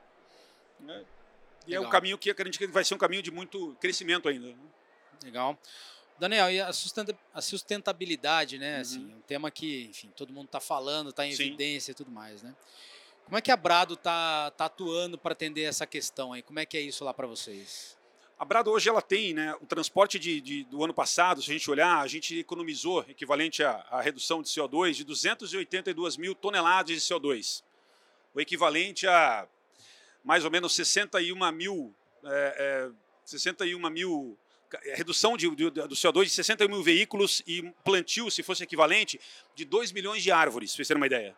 né? 0.80 1.04
E 1.68 1.74
é 1.74 1.78
Legal. 1.78 1.84
um 1.86 1.90
caminho 1.90 2.18
que 2.18 2.30
acredito 2.30 2.58
que 2.60 2.68
vai 2.68 2.84
ser 2.84 2.94
um 2.96 2.98
caminho 2.98 3.22
de 3.22 3.32
muito 3.32 3.76
crescimento 3.82 4.28
ainda. 4.30 4.48
né? 4.48 4.56
Legal. 5.24 5.58
Daniel, 6.18 6.52
e 6.52 6.60
a, 6.60 6.72
sustenta- 6.74 7.18
a 7.34 7.42
sustentabilidade, 7.42 8.58
né? 8.58 8.76
Uhum. 8.76 8.82
Assim, 8.82 9.14
um 9.16 9.22
tema 9.22 9.50
que, 9.52 9.86
enfim, 9.90 10.12
todo 10.16 10.34
mundo 10.34 10.46
está 10.48 10.60
falando, 10.60 11.10
está 11.12 11.26
em 11.26 11.32
Sim. 11.32 11.48
evidência 11.48 11.92
e 11.92 11.96
tudo 11.96 12.12
mais, 12.12 12.42
né? 12.44 12.54
Como 13.26 13.38
é 13.38 13.42
que 13.42 13.52
a 13.52 13.56
Brado 13.58 13.94
está 13.94 14.52
tá 14.52 14.66
atuando 14.66 15.18
para 15.18 15.34
atender 15.34 15.64
essa 15.64 15.86
questão 15.86 16.34
aí? 16.34 16.42
Como 16.42 16.60
é 16.60 16.66
que 16.66 16.78
é 16.78 16.82
isso 16.82 17.06
lá 17.06 17.14
para 17.14 17.28
vocês? 17.28 17.98
A 18.40 18.44
Brado 18.46 18.72
hoje 18.72 18.90
ela 18.90 19.02
tem, 19.02 19.34
né, 19.34 19.54
o 19.62 19.66
transporte 19.66 20.18
de, 20.18 20.40
de- 20.42 20.64
do 20.64 20.84
ano 20.84 20.94
passado, 20.94 21.42
se 21.42 21.50
a 21.50 21.54
gente 21.54 21.70
olhar, 21.70 22.00
a 22.00 22.08
gente 22.08 22.40
economizou 22.40 23.06
equivalente 23.08 23.62
à, 23.64 23.86
à 23.92 24.02
redução 24.02 24.42
de 24.42 24.50
CO2 24.50 24.94
de 24.94 25.04
282 25.04 26.18
mil 26.18 26.34
toneladas 26.34 26.96
de 26.96 27.02
CO2, 27.02 27.64
equivalente 28.42 29.08
a 29.08 29.48
mais 30.24 30.44
ou 30.46 30.52
menos 30.52 30.74
61 30.76 31.52
mil, 31.52 31.94
é, 32.24 32.90
é, 32.90 32.92
61 33.26 33.90
mil 33.90 34.38
é, 34.84 34.96
redução 34.96 35.36
de, 35.38 35.50
de- 35.56 35.70
do 35.72 35.96
CO2 35.96 36.26
de 36.26 36.30
61 36.32 36.68
mil 36.70 36.84
veículos 36.84 37.42
e 37.48 37.64
plantio, 37.84 38.30
se 38.30 38.44
fosse 38.44 38.64
equivalente, 38.64 39.20
de 39.56 39.66
2 39.66 39.92
milhões 39.92 40.22
de 40.22 40.32
árvores, 40.32 40.72
para 40.72 40.76
vocês 40.78 40.88
terem 40.88 41.00
uma 41.00 41.08
ideia. 41.08 41.36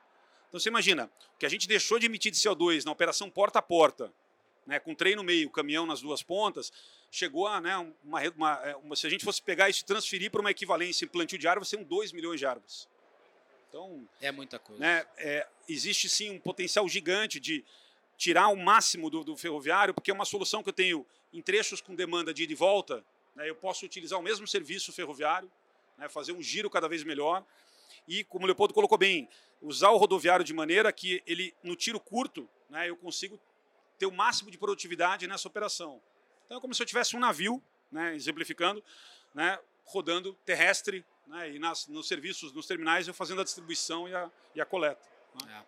Então 0.49 0.59
você 0.59 0.67
imagina, 0.69 1.09
o 1.35 1.37
que 1.39 1.45
a 1.45 1.49
gente 1.49 1.67
deixou 1.67 1.97
de 1.97 2.07
emitir 2.07 2.31
de 2.31 2.37
CO2 2.37 2.83
na 2.83 2.91
operação 2.91 3.29
porta 3.29 3.59
a 3.59 3.61
porta, 3.61 4.11
né, 4.67 4.79
com 4.79 4.93
trem 4.93 5.15
no 5.15 5.23
meio, 5.23 5.49
caminhão 5.49 5.85
nas 5.85 6.01
duas 6.01 6.21
pontas, 6.21 6.71
chegou 7.09 7.47
a 7.47 7.61
né, 7.61 7.77
uma, 8.03 8.19
uma- 8.35 8.61
é, 8.65 8.75
uma- 8.75 8.95
se 8.95 9.07
a 9.07 9.09
gente 9.09 9.23
fosse 9.23 9.41
pegar 9.41 9.69
isso 9.69 9.81
e 9.81 9.85
transferir 9.85 10.29
para 10.29 10.41
uma 10.41 10.51
equivalência 10.51 11.05
em 11.05 11.07
plantio 11.07 11.37
de 11.37 11.47
árvores, 11.47 11.69
seriam 11.69 11.87
2 11.87 12.11
milhões 12.11 12.39
de 12.39 12.45
árvores. 12.45 12.87
Então, 13.71 14.05
É 14.19 14.33
muita 14.33 14.59
coisa. 14.59 14.81
né, 14.81 15.05
é, 15.17 15.47
existe 15.69 16.09
sim 16.09 16.29
um 16.29 16.39
potencial 16.39 16.87
gigante 16.89 17.39
de 17.39 17.63
tirar 18.17 18.49
o 18.49 18.57
máximo 18.57 19.09
do, 19.09 19.23
do 19.23 19.37
ferroviário, 19.37 19.93
porque 19.93 20.11
é 20.11 20.13
uma 20.13 20.25
solução 20.25 20.61
que 20.61 20.67
eu 20.67 20.73
tenho 20.73 21.07
em 21.31 21.41
trechos 21.41 21.79
com 21.79 21.95
demanda 21.95 22.33
de 22.33 22.43
ida 22.43 22.51
e 22.51 22.55
volta. 22.55 23.01
né, 23.33 23.49
eu 23.49 23.55
posso 23.55 23.85
utilizar 23.85 24.19
o 24.19 24.21
mesmo 24.21 24.45
serviço 24.45 24.91
ferroviário, 24.91 25.49
né, 25.97 26.09
fazer 26.09 26.33
um 26.33 26.41
giro 26.41 26.69
cada 26.69 26.89
vez 26.89 27.01
melhor. 27.01 27.45
E, 28.05 28.25
como 28.25 28.43
o 28.43 28.45
Leopoldo 28.45 28.73
colocou 28.73 28.97
bem, 28.97 29.29
usar 29.61 29.89
o 29.91 29.97
rodoviário 29.97 30.43
de 30.43 30.53
maneira 30.53 30.91
que 30.91 31.23
ele, 31.25 31.55
no 31.63 31.73
tiro 31.73 31.97
curto, 31.97 32.49
né, 32.69 32.89
eu 32.89 32.97
consigo 32.97 33.39
ter 33.97 34.05
o 34.05 34.11
máximo 34.11 34.51
de 34.51 34.57
produtividade 34.57 35.27
nessa 35.27 35.47
operação. 35.47 36.01
Então 36.45 36.57
é 36.57 36.61
como 36.61 36.75
se 36.75 36.83
eu 36.83 36.85
tivesse 36.85 37.15
um 37.15 37.19
navio, 37.19 37.63
né, 37.89 38.13
exemplificando, 38.15 38.83
né, 39.33 39.57
rodando 39.85 40.33
terrestre 40.45 41.05
né, 41.31 41.49
e 41.49 41.59
nas, 41.59 41.87
nos 41.87 42.07
serviços, 42.07 42.51
nos 42.51 42.67
terminais, 42.67 43.07
eu 43.07 43.13
fazendo 43.13 43.41
a 43.41 43.43
distribuição 43.43 44.07
e 44.07 44.13
a, 44.13 44.29
e 44.53 44.61
a 44.61 44.65
coleta. 44.65 45.07
É. 45.47 45.63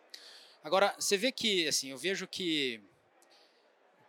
Agora, 0.62 0.94
você 1.00 1.18
vê 1.18 1.32
que, 1.32 1.68
assim, 1.68 1.90
eu 1.90 1.98
vejo 1.98 2.28
que 2.28 2.84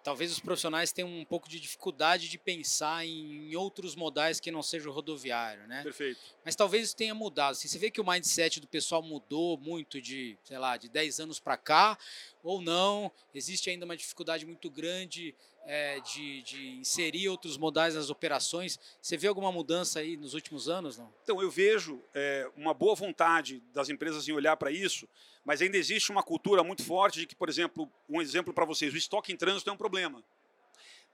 talvez 0.04 0.30
os 0.30 0.38
profissionais 0.38 0.92
tenham 0.92 1.08
um 1.08 1.24
pouco 1.24 1.48
de 1.48 1.58
dificuldade 1.58 2.28
de 2.28 2.36
pensar 2.36 3.04
em, 3.06 3.56
outros 3.56 3.96
modais 3.96 4.38
que 4.38 4.50
não 4.50 4.62
seja 4.62 4.90
o 4.90 4.92
rodoviário, 4.92 5.66
né? 5.66 5.82
Perfeito. 5.82 6.20
Mas 6.44 6.54
talvez 6.54 6.86
isso 6.86 6.96
tenha 6.96 7.14
mudado. 7.14 7.52
Assim, 7.52 7.68
você 7.68 7.78
vê 7.78 7.90
que 7.90 8.00
o 8.00 8.06
mindset 8.06 8.60
do 8.60 8.66
pessoal 8.66 9.00
mudou 9.00 9.56
muito 9.56 10.00
de, 10.00 10.36
sei 10.44 10.58
lá, 10.58 10.76
de 10.76 10.88
10 10.88 11.20
anos 11.20 11.40
para 11.40 11.56
cá, 11.56 11.96
ou 12.42 12.60
não? 12.60 13.10
Existe 13.34 13.70
ainda 13.70 13.84
uma 13.84 13.96
dificuldade 13.96 14.44
muito 14.44 14.68
grande 14.68 15.34
é, 15.66 16.00
de, 16.00 16.42
de 16.42 16.68
inserir 16.76 17.28
outros 17.28 17.56
modais 17.56 17.94
nas 17.94 18.10
operações. 18.10 18.78
Você 19.00 19.16
vê 19.16 19.28
alguma 19.28 19.50
mudança 19.50 20.00
aí 20.00 20.16
nos 20.16 20.34
últimos 20.34 20.68
anos, 20.68 20.98
não? 20.98 21.12
Então, 21.22 21.40
eu 21.40 21.50
vejo 21.50 22.02
é, 22.12 22.50
uma 22.56 22.74
boa 22.74 22.94
vontade 22.94 23.62
das 23.72 23.88
empresas 23.88 24.28
em 24.28 24.32
olhar 24.32 24.56
para 24.56 24.70
isso, 24.70 25.08
mas 25.44 25.60
ainda 25.60 25.76
existe 25.76 26.10
uma 26.10 26.22
cultura 26.22 26.64
muito 26.64 26.82
forte 26.84 27.20
de 27.20 27.26
que, 27.26 27.34
por 27.34 27.48
exemplo, 27.48 27.90
um 28.08 28.20
exemplo 28.20 28.52
para 28.52 28.64
vocês, 28.64 28.92
o 28.94 28.96
estoque 28.96 29.32
em 29.32 29.36
trânsito 29.36 29.68
é 29.68 29.72
um 29.72 29.76
problema. 29.76 30.24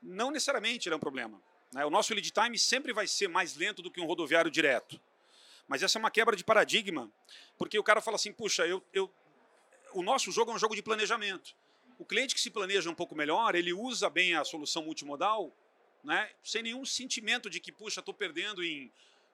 Não 0.01 0.31
necessariamente 0.31 0.89
ele 0.89 0.95
é 0.95 0.97
um 0.97 1.01
problema. 1.01 1.43
Né? 1.73 1.85
O 1.85 1.91
nosso 1.91 2.15
lead 2.15 2.31
time 2.31 2.59
sempre 2.59 2.93
vai 2.93 3.07
ser 3.07 3.29
mais 3.29 3.57
lento 3.57 3.83
do 3.83 3.91
que 3.91 4.01
um 4.01 4.07
rodoviário 4.07 4.51
direto. 4.51 5.01
Mas 5.67 5.83
essa 5.83 5.99
é 5.99 6.01
uma 6.01 6.11
quebra 6.11 6.37
de 6.37 6.45
paradigma, 6.45 7.11
porque 7.59 7.79
o 7.79 7.83
cara 7.83 8.01
fala 8.01 8.17
assim, 8.17 8.33
puxa, 8.33 8.67
eu, 8.67 8.83
eu, 8.93 9.13
o 9.93 10.03
nosso 10.03 10.31
jogo 10.33 10.51
é 10.53 10.55
um 10.55 10.59
jogo 10.59 10.75
de 10.75 10.83
planejamento. 10.83 11.55
O 11.99 12.05
cliente 12.05 12.35
que 12.35 12.41
se 12.41 12.51
planeja 12.51 12.89
um 12.89 12.95
pouco 12.95 13.15
melhor, 13.15 13.55
ele 13.55 13.73
usa 13.73 14.09
bem 14.09 14.35
a 14.35 14.45
solução 14.45 14.83
multimodal, 14.85 15.55
né, 16.03 16.31
sem 16.43 16.63
nenhum 16.63 16.85
sentimento 16.85 17.51
de 17.51 17.61
que, 17.61 17.71
puxa, 17.71 18.01
estou 18.01 18.15
perdendo 18.15 18.65
em, 18.65 18.91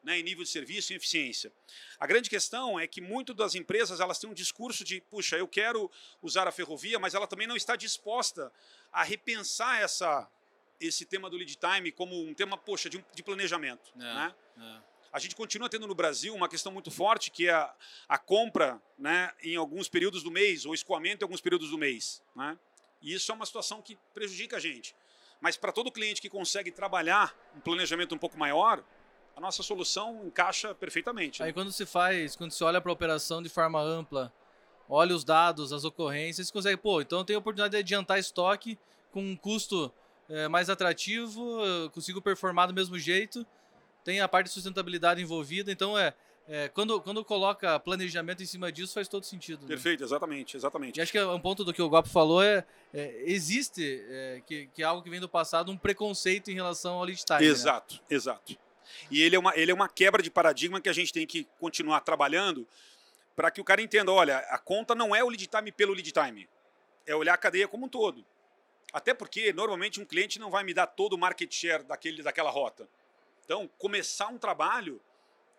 né, 0.06 0.20
em 0.20 0.22
nível 0.22 0.44
de 0.44 0.50
serviço 0.50 0.92
e 0.92 0.96
eficiência. 0.96 1.52
A 1.98 2.06
grande 2.06 2.30
questão 2.30 2.78
é 2.78 2.86
que 2.86 3.00
muitas 3.00 3.34
das 3.34 3.56
empresas 3.56 3.98
elas 3.98 4.20
têm 4.20 4.30
um 4.30 4.34
discurso 4.34 4.84
de, 4.84 5.00
puxa, 5.00 5.36
eu 5.36 5.48
quero 5.48 5.90
usar 6.22 6.46
a 6.46 6.52
ferrovia, 6.52 6.96
mas 6.96 7.12
ela 7.12 7.26
também 7.26 7.48
não 7.48 7.56
está 7.56 7.74
disposta 7.74 8.52
a 8.92 9.02
repensar 9.02 9.80
essa, 9.80 10.30
esse 10.80 11.04
tema 11.04 11.28
do 11.28 11.36
lead 11.36 11.56
time 11.56 11.90
como 11.90 12.22
um 12.22 12.32
tema, 12.32 12.56
poxa, 12.56 12.88
de, 12.88 13.04
de 13.12 13.22
planejamento. 13.24 13.90
É, 13.96 13.98
Né? 13.98 14.34
é. 14.58 14.96
A 15.12 15.18
gente 15.18 15.34
continua 15.34 15.68
tendo 15.68 15.88
no 15.88 15.94
Brasil 15.94 16.32
uma 16.34 16.48
questão 16.48 16.70
muito 16.70 16.90
forte 16.90 17.28
que 17.28 17.48
é 17.48 17.52
a, 17.52 17.74
a 18.08 18.16
compra 18.16 18.80
né, 18.96 19.32
em 19.42 19.56
alguns 19.56 19.88
períodos 19.88 20.22
do 20.22 20.30
mês 20.30 20.64
ou 20.64 20.72
escoamento 20.72 21.24
em 21.24 21.24
alguns 21.24 21.40
períodos 21.40 21.70
do 21.70 21.78
mês. 21.78 22.22
Né? 22.36 22.56
E 23.02 23.12
isso 23.12 23.32
é 23.32 23.34
uma 23.34 23.46
situação 23.46 23.82
que 23.82 23.98
prejudica 24.14 24.56
a 24.56 24.60
gente. 24.60 24.94
Mas 25.40 25.56
para 25.56 25.72
todo 25.72 25.90
cliente 25.90 26.20
que 26.20 26.28
consegue 26.28 26.70
trabalhar 26.70 27.36
um 27.56 27.60
planejamento 27.60 28.14
um 28.14 28.18
pouco 28.18 28.38
maior, 28.38 28.84
a 29.36 29.40
nossa 29.40 29.62
solução 29.62 30.22
encaixa 30.24 30.74
perfeitamente. 30.74 31.40
né? 31.40 31.46
Aí 31.46 31.52
quando 31.52 31.70
se 31.70 31.84
faz, 31.84 32.34
quando 32.34 32.52
se 32.52 32.64
olha 32.64 32.80
para 32.80 32.90
a 32.90 32.94
operação 32.94 33.42
de 33.42 33.50
forma 33.50 33.80
ampla, 33.80 34.32
olha 34.88 35.14
os 35.14 35.24
dados, 35.24 35.72
as 35.74 35.84
ocorrências, 35.84 36.46
você 36.46 36.52
consegue, 36.52 36.76
pô, 36.78 37.02
então 37.02 37.18
eu 37.18 37.24
tenho 37.24 37.38
a 37.38 37.40
oportunidade 37.40 37.72
de 37.72 37.76
adiantar 37.76 38.18
estoque 38.18 38.78
com 39.12 39.22
um 39.22 39.36
custo 39.36 39.92
eh, 40.30 40.48
mais 40.48 40.70
atrativo, 40.70 41.60
eu 41.60 41.90
consigo 41.90 42.22
performar 42.22 42.66
do 42.66 42.72
mesmo 42.74 42.98
jeito, 42.98 43.46
tem 44.02 44.20
a 44.20 44.28
parte 44.28 44.46
de 44.46 44.52
sustentabilidade 44.52 45.20
envolvida, 45.20 45.70
então 45.70 45.98
é, 45.98 46.14
é, 46.48 46.68
quando, 46.68 46.98
quando 47.02 47.22
coloca 47.24 47.78
planejamento 47.80 48.42
em 48.42 48.46
cima 48.46 48.72
disso 48.72 48.94
faz 48.94 49.06
todo 49.06 49.24
sentido. 49.24 49.62
né? 49.62 49.68
Perfeito, 49.68 50.02
exatamente, 50.02 50.56
exatamente. 50.56 50.98
E 50.98 51.02
acho 51.02 51.12
que 51.12 51.20
um 51.20 51.40
ponto 51.40 51.62
do 51.62 51.74
que 51.74 51.82
o 51.82 51.88
Gopo 51.90 52.08
falou 52.08 52.42
é, 52.42 52.64
é, 52.94 53.22
existe, 53.26 54.02
é, 54.08 54.42
que, 54.46 54.68
que 54.68 54.82
é 54.82 54.86
algo 54.86 55.02
que 55.02 55.10
vem 55.10 55.20
do 55.20 55.28
passado, 55.28 55.70
um 55.70 55.76
preconceito 55.76 56.50
em 56.50 56.54
relação 56.54 56.94
ao 56.94 57.04
lead 57.04 57.22
time. 57.22 57.40
né? 57.40 57.46
Exato, 57.46 58.00
exato. 58.08 58.56
E 59.10 59.22
ele 59.22 59.36
é, 59.36 59.38
uma, 59.38 59.56
ele 59.56 59.70
é 59.70 59.74
uma 59.74 59.88
quebra 59.88 60.22
de 60.22 60.30
paradigma 60.30 60.80
que 60.80 60.88
a 60.88 60.92
gente 60.92 61.12
tem 61.12 61.26
que 61.26 61.46
continuar 61.58 62.00
trabalhando 62.00 62.66
para 63.34 63.50
que 63.50 63.60
o 63.60 63.64
cara 63.64 63.82
entenda, 63.82 64.10
olha, 64.10 64.38
a 64.38 64.58
conta 64.58 64.94
não 64.94 65.14
é 65.14 65.22
o 65.22 65.28
lead 65.28 65.46
time 65.46 65.70
pelo 65.70 65.92
lead 65.92 66.10
time, 66.10 66.48
é 67.06 67.14
olhar 67.14 67.34
a 67.34 67.36
cadeia 67.36 67.68
como 67.68 67.86
um 67.86 67.88
todo. 67.88 68.24
Até 68.92 69.12
porque, 69.12 69.52
normalmente, 69.52 70.00
um 70.00 70.04
cliente 70.04 70.38
não 70.38 70.50
vai 70.50 70.64
me 70.64 70.72
dar 70.72 70.86
todo 70.86 71.12
o 71.12 71.18
market 71.18 71.52
share 71.52 71.82
daquele, 71.84 72.22
daquela 72.22 72.50
rota. 72.50 72.88
Então, 73.44 73.68
começar 73.78 74.28
um 74.28 74.38
trabalho, 74.38 75.00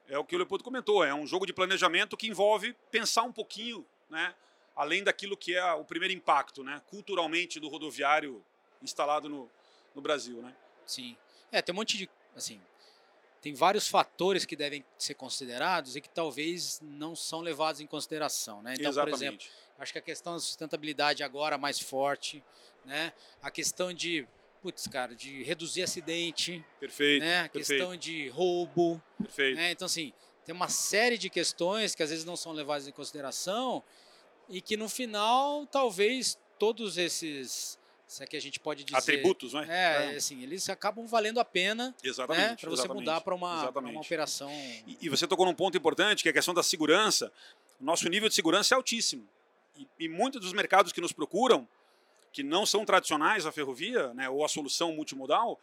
é 0.08 0.18
o 0.18 0.26
que 0.26 0.36
o 0.36 0.38
Leopoldo 0.40 0.64
comentou, 0.64 1.04
é 1.04 1.14
um 1.14 1.28
jogo 1.28 1.46
de 1.46 1.54
planejamento 1.54 2.18
que 2.18 2.28
envolve 2.28 2.76
pensar 2.90 3.24
um 3.24 3.32
pouquinho, 3.32 3.86
né, 4.10 4.34
além 4.76 5.04
daquilo 5.04 5.38
que 5.38 5.56
é 5.56 5.74
o 5.74 5.86
primeiro 5.86 6.14
impacto, 6.14 6.64
né, 6.64 6.82
culturalmente, 6.88 7.60
do 7.60 7.68
rodoviário 7.68 8.44
instalado 8.82 9.30
no, 9.30 9.50
no 9.94 10.02
Brasil. 10.02 10.42
Né? 10.42 10.56
Sim. 10.86 11.16
É, 11.52 11.62
tem 11.62 11.74
um 11.74 11.78
monte 11.78 11.98
de. 11.98 12.10
Assim, 12.36 12.62
tem 13.48 13.54
vários 13.54 13.88
fatores 13.88 14.44
que 14.46 14.58
devem 14.58 14.84
ser 14.98 15.14
considerados 15.14 15.96
e 15.96 16.02
que 16.02 16.10
talvez 16.10 16.82
não 16.84 17.16
são 17.16 17.40
levados 17.40 17.80
em 17.80 17.88
consideração. 17.88 18.62
Né? 18.62 18.74
Então, 18.78 18.94
por 18.94 19.08
exemplo, 19.08 19.42
Exatamente. 19.42 19.52
acho 19.80 19.94
que 19.94 20.00
a 20.00 20.02
questão 20.02 20.34
da 20.34 20.40
sustentabilidade 20.40 21.24
agora 21.24 21.56
é 21.56 21.58
mais 21.58 21.80
forte, 21.80 22.44
né? 22.84 23.14
A 23.42 23.50
questão 23.50 23.94
de, 23.94 24.28
putz, 24.62 24.86
cara, 24.88 25.16
de 25.16 25.44
reduzir 25.44 25.84
acidente, 25.84 26.64
Perfeito, 26.78 27.24
né? 27.24 27.40
A 27.40 27.50
perfeito, 27.50 27.68
questão 27.68 27.96
de 27.96 28.28
roubo, 28.28 29.02
perfeito. 29.18 29.56
né? 29.56 29.72
Então, 29.72 29.86
assim, 29.86 30.12
tem 30.46 30.54
uma 30.54 30.68
série 30.68 31.18
de 31.18 31.30
questões 31.30 31.96
que 31.96 32.04
às 32.04 32.10
vezes 32.10 32.26
não 32.26 32.36
são 32.36 32.52
levadas 32.52 32.86
em 32.86 32.92
consideração 32.92 33.82
e 34.50 34.60
que 34.60 34.76
no 34.76 34.90
final, 34.90 35.66
talvez 35.68 36.38
todos 36.60 36.98
esses, 36.98 37.80
se 38.08 38.24
é 38.24 38.26
que 38.26 38.38
a 38.38 38.42
gente 38.42 38.60
pode 38.60 38.86
dizer, 38.86 38.98
Atributos, 38.98 39.54
né? 39.54 39.66
é, 39.70 40.16
assim, 40.16 40.42
eles 40.42 40.70
acabam 40.70 41.06
valendo 41.06 41.40
a 41.42 41.46
pena, 41.46 41.94
Exatamente. 42.02 42.42
né, 42.42 42.56
para 42.56 42.70
você 42.70 42.82
exatamente, 42.82 43.00
mudar 43.02 43.22
para 43.22 43.36
uma, 43.36 43.70
uma 43.70 44.02
operação. 44.02 44.50
E, 44.50 44.98
e 45.02 45.10
você 45.10 45.28
tocou 45.28 45.46
num 45.46 45.54
ponto 45.54 45.78
importante, 45.78 46.24
que 46.24 46.30
é 46.30 46.32
a 46.32 46.34
questão 46.34 46.54
da 46.54 46.64
segurança. 46.64 47.32
O 47.82 47.84
nosso 47.84 48.08
nível 48.08 48.30
de 48.30 48.36
segurança 48.36 48.74
é 48.74 48.78
altíssimo. 48.78 49.28
E, 49.76 49.88
e 50.00 50.10
muitos 50.10 50.40
dos 50.40 50.54
mercados 50.54 50.94
que 50.94 51.02
nos 51.02 51.12
procuram, 51.12 51.68
que 52.32 52.44
não 52.44 52.66
são 52.66 52.86
tradicionais 52.86 53.46
a 53.46 53.52
ferrovia, 53.52 54.14
né, 54.14 54.30
ou 54.30 54.46
a 54.46 54.48
solução 54.48 54.94
multimodal, 54.94 55.60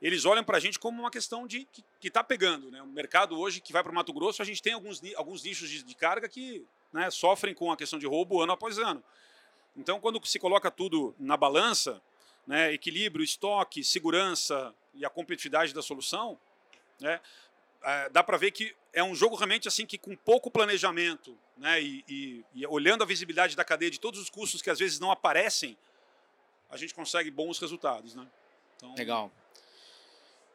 eles 0.00 0.24
olham 0.24 0.44
para 0.44 0.56
a 0.56 0.60
gente 0.60 0.78
como 0.78 1.00
uma 1.00 1.10
questão 1.10 1.48
de 1.48 1.66
que 2.00 2.06
está 2.06 2.22
pegando. 2.22 2.70
Né? 2.70 2.80
O 2.80 2.86
mercado 2.86 3.36
hoje 3.36 3.60
que 3.60 3.72
vai 3.72 3.82
para 3.82 3.90
o 3.90 3.94
Mato 3.94 4.12
Grosso, 4.12 4.40
a 4.40 4.44
gente 4.44 4.62
tem 4.62 4.72
alguns, 4.72 5.02
alguns 5.16 5.42
nichos 5.42 5.68
de, 5.68 5.82
de 5.82 5.94
carga 5.96 6.28
que 6.28 6.64
né, 6.92 7.10
sofrem 7.10 7.54
com 7.54 7.72
a 7.72 7.76
questão 7.76 7.98
de 7.98 8.06
roubo 8.06 8.40
ano 8.40 8.52
após 8.52 8.78
ano. 8.78 9.02
Então, 9.76 10.00
quando 10.00 10.24
se 10.26 10.38
coloca 10.38 10.70
tudo 10.70 11.14
na 11.18 11.36
balança, 11.36 12.02
né, 12.46 12.72
equilíbrio, 12.72 13.24
estoque, 13.24 13.84
segurança 13.84 14.74
e 14.94 15.04
a 15.04 15.10
competitividade 15.10 15.72
da 15.72 15.82
solução, 15.82 16.38
né, 17.00 17.20
é, 17.82 18.08
dá 18.08 18.24
para 18.24 18.36
ver 18.36 18.50
que 18.50 18.74
é 18.92 19.04
um 19.04 19.14
jogo 19.14 19.36
realmente 19.36 19.68
assim 19.68 19.86
que 19.86 19.96
com 19.98 20.16
pouco 20.16 20.50
planejamento, 20.50 21.38
né, 21.56 21.80
e, 21.80 22.04
e- 22.08 22.44
e 22.54 22.66
olhando 22.66 23.02
a 23.02 23.06
visibilidade 23.06 23.54
da 23.54 23.64
cadeia 23.64 23.90
de 23.90 24.00
todos 24.00 24.18
os 24.20 24.28
custos 24.30 24.60
que 24.62 24.70
às 24.70 24.78
vezes 24.78 24.98
não 24.98 25.10
aparecem, 25.12 25.76
a 26.70 26.76
gente 26.76 26.92
consegue 26.94 27.30
bons 27.30 27.58
resultados, 27.58 28.14
né? 28.14 28.26
Então, 28.76 28.94
Legal. 28.94 29.30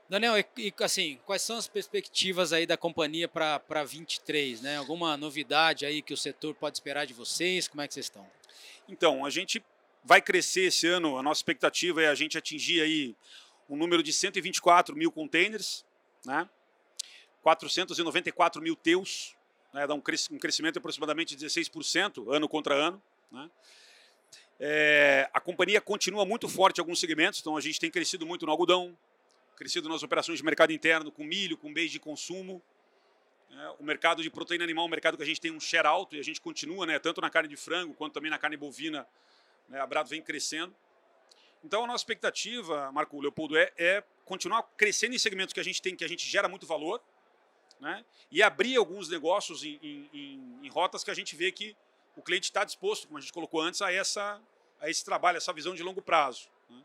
Daniel, 0.09 0.37
e, 0.37 0.45
e, 0.57 0.73
assim, 0.81 1.19
quais 1.25 1.41
são 1.41 1.57
as 1.57 1.67
perspectivas 1.67 2.53
aí 2.53 2.67
da 2.67 2.77
companhia 2.77 3.27
para 3.27 3.83
23, 3.83 4.61
né? 4.61 4.77
Alguma 4.77 5.17
novidade 5.17 5.85
aí 5.85 6.01
que 6.01 6.13
o 6.13 6.17
setor 6.17 6.53
pode 6.53 6.77
esperar 6.77 7.05
de 7.05 7.13
vocês? 7.13 7.67
Como 7.67 7.81
é 7.81 7.87
que 7.87 7.93
vocês 7.93 8.05
estão? 8.05 8.29
Então, 8.87 9.25
a 9.25 9.29
gente 9.29 9.63
vai 10.03 10.21
crescer 10.21 10.63
esse 10.63 10.87
ano, 10.87 11.17
a 11.17 11.23
nossa 11.23 11.39
expectativa 11.39 12.01
é 12.01 12.07
a 12.07 12.15
gente 12.15 12.37
atingir 12.37 12.81
aí 12.81 13.15
um 13.69 13.77
número 13.77 14.03
de 14.03 14.11
124 14.11 14.95
mil 14.95 15.11
containers, 15.11 15.85
né? 16.25 16.49
494 17.41 18.61
mil 18.61 18.75
teus, 18.75 19.35
né? 19.73 19.85
dá 19.85 19.93
um 19.93 19.99
cres- 20.01 20.29
crescimento 20.39 20.73
de 20.73 20.79
aproximadamente 20.79 21.35
16% 21.35 22.33
ano 22.33 22.47
contra 22.47 22.73
ano. 22.73 23.01
Né? 23.31 23.49
É, 24.59 25.29
a 25.33 25.41
companhia 25.41 25.81
continua 25.81 26.25
muito 26.25 26.47
forte 26.47 26.77
em 26.77 26.81
alguns 26.81 26.99
segmentos, 26.99 27.39
então 27.39 27.57
a 27.57 27.61
gente 27.61 27.79
tem 27.79 27.91
crescido 27.91 28.25
muito 28.25 28.45
no 28.45 28.51
algodão, 28.51 28.97
crescido 29.57 29.89
nas 29.89 30.03
operações 30.03 30.37
de 30.37 30.45
mercado 30.45 30.71
interno, 30.71 31.11
com 31.11 31.23
milho, 31.23 31.57
com 31.57 31.73
bens 31.73 31.91
de 31.91 31.99
consumo. 31.99 32.61
Né? 33.53 33.75
o 33.79 33.83
mercado 33.83 34.23
de 34.23 34.29
proteína 34.29 34.63
animal 34.63 34.85
é 34.85 34.87
um 34.87 34.91
mercado 34.91 35.15
que 35.15 35.23
a 35.23 35.25
gente 35.25 35.39
tem 35.39 35.51
um 35.51 35.59
share 35.59 35.87
alto 35.87 36.15
e 36.15 36.19
a 36.19 36.23
gente 36.23 36.41
continua, 36.41 36.85
né, 36.85 36.99
tanto 36.99 37.21
na 37.21 37.29
carne 37.29 37.47
de 37.47 37.55
frango 37.55 37.93
quanto 37.93 38.13
também 38.13 38.31
na 38.31 38.37
carne 38.37 38.57
bovina, 38.57 39.07
né, 39.69 39.79
a 39.79 39.85
Brado 39.85 40.09
vem 40.09 40.21
crescendo. 40.21 40.75
Então 41.63 41.83
a 41.83 41.87
nossa 41.87 42.01
expectativa, 42.01 42.91
Marco 42.91 43.19
Leopoldo, 43.21 43.55
é, 43.55 43.71
é 43.77 44.03
continuar 44.25 44.63
crescendo 44.75 45.15
em 45.15 45.19
segmentos 45.19 45.53
que 45.53 45.59
a 45.59 45.63
gente 45.63 45.81
tem, 45.81 45.95
que 45.95 46.03
a 46.03 46.09
gente 46.09 46.27
gera 46.27 46.49
muito 46.49 46.65
valor, 46.65 47.01
né? 47.79 48.03
e 48.31 48.41
abrir 48.41 48.75
alguns 48.75 49.09
negócios 49.09 49.63
em, 49.63 49.79
em, 49.81 50.59
em 50.63 50.69
rotas 50.69 51.03
que 51.03 51.11
a 51.11 51.13
gente 51.13 51.35
vê 51.35 51.51
que 51.51 51.75
o 52.15 52.21
cliente 52.21 52.45
está 52.45 52.63
disposto, 52.63 53.07
como 53.07 53.17
a 53.17 53.21
gente 53.21 53.33
colocou 53.33 53.61
antes, 53.61 53.81
a, 53.81 53.91
essa, 53.91 54.41
a 54.79 54.89
esse 54.89 55.03
trabalho, 55.03 55.37
essa 55.37 55.51
visão 55.51 55.75
de 55.75 55.83
longo 55.83 56.01
prazo. 56.01 56.49
Né? 56.69 56.81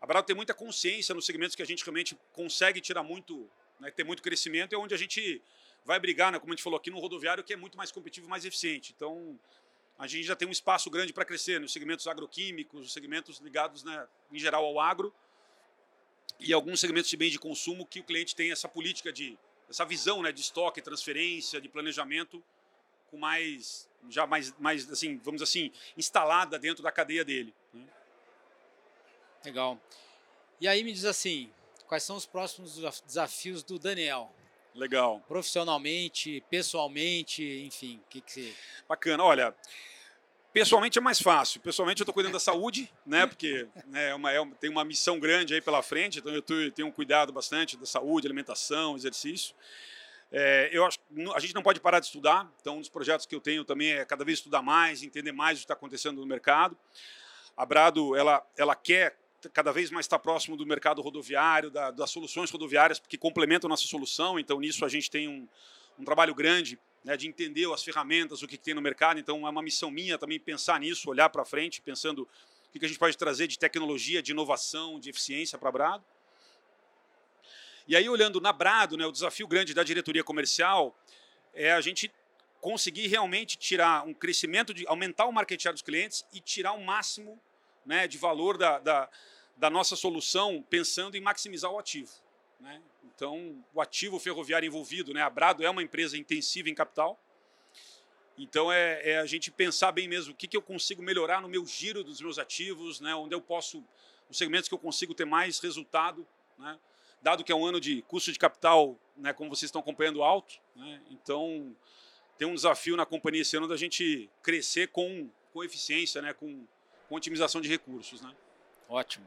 A 0.00 0.06
Brado 0.06 0.26
tem 0.26 0.36
muita 0.36 0.54
consciência 0.54 1.14
nos 1.14 1.26
segmentos 1.26 1.54
que 1.54 1.62
a 1.62 1.66
gente 1.66 1.84
realmente 1.84 2.16
consegue 2.32 2.80
tirar 2.80 3.02
muito, 3.02 3.48
né, 3.80 3.90
ter 3.90 4.04
muito 4.04 4.22
crescimento, 4.22 4.74
é 4.74 4.78
onde 4.78 4.94
a 4.94 4.98
gente 4.98 5.42
vai 5.84 5.98
brigar, 5.98 6.32
né, 6.32 6.38
como 6.38 6.52
a 6.52 6.56
gente 6.56 6.62
falou 6.62 6.76
aqui, 6.76 6.90
no 6.90 6.98
rodoviário, 6.98 7.42
que 7.42 7.52
é 7.52 7.56
muito 7.56 7.76
mais 7.76 7.90
competitivo 7.90 8.26
e 8.26 8.30
mais 8.30 8.44
eficiente. 8.44 8.92
Então, 8.94 9.38
a 9.98 10.06
gente 10.06 10.24
já 10.24 10.36
tem 10.36 10.46
um 10.46 10.52
espaço 10.52 10.90
grande 10.90 11.12
para 11.12 11.24
crescer 11.24 11.60
nos 11.60 11.72
segmentos 11.72 12.06
agroquímicos, 12.06 12.86
os 12.86 12.92
segmentos 12.92 13.38
ligados, 13.38 13.82
né, 13.82 14.06
em 14.30 14.38
geral, 14.38 14.64
ao 14.64 14.78
agro, 14.78 15.12
e 16.38 16.52
alguns 16.52 16.78
segmentos 16.78 17.10
de 17.10 17.16
bens 17.16 17.32
de 17.32 17.38
consumo 17.38 17.84
que 17.84 18.00
o 18.00 18.04
cliente 18.04 18.34
tem 18.34 18.52
essa 18.52 18.68
política 18.68 19.12
de 19.12 19.36
essa 19.68 19.84
visão 19.84 20.22
né, 20.22 20.32
de 20.32 20.40
estoque, 20.40 20.80
transferência, 20.80 21.60
de 21.60 21.68
planejamento 21.68 22.42
com 23.10 23.18
mais 23.18 23.88
já 24.08 24.26
mais, 24.26 24.56
mais 24.58 24.90
assim 24.90 25.18
vamos 25.18 25.42
assim 25.42 25.72
instalada 25.96 26.58
dentro 26.58 26.82
da 26.82 26.92
cadeia 26.92 27.24
dele. 27.24 27.52
Né? 27.74 27.84
Legal. 29.44 29.80
E 30.60 30.68
aí 30.68 30.82
me 30.82 30.92
diz 30.92 31.04
assim, 31.04 31.50
quais 31.86 32.02
são 32.02 32.16
os 32.16 32.26
próximos 32.26 32.80
desafios 33.04 33.62
do 33.62 33.78
Daniel? 33.78 34.32
Legal. 34.78 35.22
Profissionalmente, 35.26 36.42
pessoalmente, 36.48 37.42
enfim, 37.66 38.00
o 38.04 38.08
que 38.08 38.20
que 38.20 38.32
você... 38.32 38.54
Bacana. 38.88 39.24
Olha, 39.24 39.54
Pessoalmente 40.52 40.98
é 40.98 41.00
mais 41.00 41.20
fácil. 41.20 41.60
Pessoalmente 41.60 42.00
eu 42.00 42.04
estou 42.04 42.14
cuidando 42.14 42.32
da 42.32 42.40
saúde, 42.40 42.90
né? 43.04 43.26
Porque 43.26 43.68
né, 43.86 44.10
é 44.10 44.14
uma, 44.14 44.32
é 44.32 44.40
uma, 44.40 44.54
tem 44.56 44.70
uma 44.70 44.84
missão 44.84 45.20
grande 45.20 45.54
aí 45.54 45.60
pela 45.60 45.82
frente, 45.82 46.18
então 46.18 46.32
eu, 46.32 46.40
tô, 46.40 46.54
tenho 46.74 46.88
um 46.88 46.90
cuidado 46.90 47.32
bastante 47.32 47.76
da 47.76 47.84
saúde, 47.84 48.26
alimentação, 48.26 48.96
exercício. 48.96 49.54
É, 50.32 50.68
eu 50.72 50.84
acho 50.84 50.98
a 51.34 51.40
gente 51.40 51.54
não 51.54 51.62
pode 51.62 51.80
parar 51.80 52.00
de 52.00 52.06
estudar, 52.06 52.50
então 52.60 52.76
um 52.76 52.80
dos 52.80 52.88
projetos 52.88 53.24
que 53.24 53.34
eu 53.34 53.40
tenho 53.40 53.64
também 53.64 53.92
é 53.92 54.04
cada 54.04 54.24
vez 54.24 54.38
estudar 54.38 54.60
mais, 54.62 55.02
entender 55.02 55.32
mais 55.32 55.58
o 55.58 55.60
que 55.60 55.64
está 55.64 55.74
acontecendo 55.74 56.20
no 56.20 56.26
mercado. 56.26 56.76
A 57.56 57.64
Brado 57.66 58.16
ela, 58.16 58.44
ela 58.56 58.74
quer 58.74 59.16
cada 59.52 59.72
vez 59.72 59.90
mais 59.90 60.04
estar 60.04 60.18
próximo 60.18 60.56
do 60.56 60.66
mercado 60.66 61.00
rodoviário, 61.00 61.70
da, 61.70 61.90
das 61.90 62.10
soluções 62.10 62.50
rodoviárias 62.50 62.98
que 62.98 63.16
complementam 63.16 63.68
a 63.68 63.70
nossa 63.70 63.86
solução. 63.86 64.38
Então 64.38 64.58
nisso 64.58 64.84
a 64.84 64.88
gente 64.88 65.10
tem 65.10 65.28
um, 65.28 65.46
um 65.98 66.04
trabalho 66.04 66.34
grande 66.34 66.78
né, 67.04 67.16
de 67.16 67.26
entender 67.26 67.70
as 67.72 67.82
ferramentas, 67.82 68.42
o 68.42 68.46
que, 68.46 68.56
que, 68.56 68.64
tem 68.64 68.74
no 68.74 68.82
mercado. 68.82 69.18
Então, 69.18 69.46
é 69.46 69.50
uma 69.50 69.62
missão 69.62 69.90
minha 69.90 70.18
também 70.18 70.38
pensar 70.38 70.78
nisso, 70.80 71.08
olhar 71.08 71.28
para 71.28 71.44
frente, 71.44 71.80
pensando 71.80 72.22
o 72.22 72.70
que, 72.72 72.78
que, 72.78 72.84
a 72.84 72.88
gente 72.88 72.98
pode 72.98 73.16
trazer 73.16 73.46
de 73.46 73.58
tecnologia, 73.58 74.22
de 74.22 74.32
inovação, 74.32 75.00
de 75.00 75.10
eficiência 75.10 75.58
para 75.58 75.68
a 75.68 75.72
Brado. 75.72 76.04
E 77.86 77.96
aí, 77.96 78.08
olhando 78.08 78.40
na 78.40 78.52
Brado, 78.52 78.96
né, 78.96 79.06
o 79.06 79.12
desafio 79.12 79.48
grande 79.48 79.72
da 79.72 79.82
diretoria 79.82 80.22
comercial 80.22 80.96
é 81.54 81.72
a 81.72 81.80
gente 81.80 82.12
conseguir 82.60 83.06
realmente 83.06 83.56
tirar 83.56 84.06
um 84.06 84.12
crescimento, 84.12 84.74
de 84.74 84.86
aumentar 84.86 85.26
o 85.26 85.32
market 85.32 85.60
share 85.60 85.72
dos 85.72 85.82
clientes 85.82 86.26
e 86.32 86.40
tirar 86.40 86.72
o 86.72 86.84
máximo 86.84 87.40
né, 87.84 88.06
de 88.06 88.18
valor 88.18 88.56
da, 88.56 88.78
da, 88.78 89.08
da 89.56 89.70
nossa 89.70 89.96
solução, 89.96 90.64
pensando 90.68 91.16
em 91.16 91.20
maximizar 91.20 91.70
o 91.70 91.78
ativo. 91.78 92.12
Né? 92.60 92.80
Então, 93.04 93.64
o 93.74 93.80
ativo 93.80 94.18
ferroviário 94.18 94.66
envolvido, 94.66 95.12
né? 95.12 95.22
a 95.22 95.30
Brado 95.30 95.64
é 95.64 95.70
uma 95.70 95.82
empresa 95.82 96.16
intensiva 96.16 96.68
em 96.68 96.74
capital. 96.74 97.18
Então, 98.36 98.70
é, 98.70 99.10
é 99.10 99.18
a 99.18 99.26
gente 99.26 99.50
pensar 99.50 99.90
bem 99.90 100.06
mesmo 100.06 100.32
o 100.32 100.36
que, 100.36 100.46
que 100.46 100.56
eu 100.56 100.62
consigo 100.62 101.02
melhorar 101.02 101.40
no 101.40 101.48
meu 101.48 101.66
giro 101.66 102.04
dos 102.04 102.20
meus 102.20 102.38
ativos, 102.38 103.00
né? 103.00 103.14
onde 103.14 103.34
eu 103.34 103.40
posso, 103.40 103.84
os 104.30 104.38
segmentos 104.38 104.68
que 104.68 104.74
eu 104.74 104.78
consigo 104.78 105.14
ter 105.14 105.24
mais 105.24 105.58
resultado, 105.58 106.26
né? 106.56 106.78
dado 107.20 107.42
que 107.42 107.50
é 107.50 107.54
um 107.54 107.66
ano 107.66 107.80
de 107.80 108.02
custo 108.02 108.30
de 108.30 108.38
capital, 108.38 108.96
né? 109.16 109.32
como 109.32 109.50
vocês 109.50 109.68
estão 109.68 109.80
acompanhando, 109.80 110.22
alto. 110.22 110.54
Né? 110.76 111.00
Então, 111.10 111.74
tem 112.36 112.46
um 112.46 112.54
desafio 112.54 112.96
na 112.96 113.04
companhia 113.04 113.42
esse 113.42 113.56
ano 113.56 113.66
da 113.66 113.76
gente 113.76 114.30
crescer 114.40 114.88
com, 114.88 115.28
com 115.52 115.64
eficiência, 115.64 116.22
né? 116.22 116.32
com, 116.32 116.64
com 117.08 117.14
otimização 117.14 117.60
de 117.60 117.68
recursos. 117.68 118.20
Né? 118.20 118.32
Ótimo. 118.88 119.26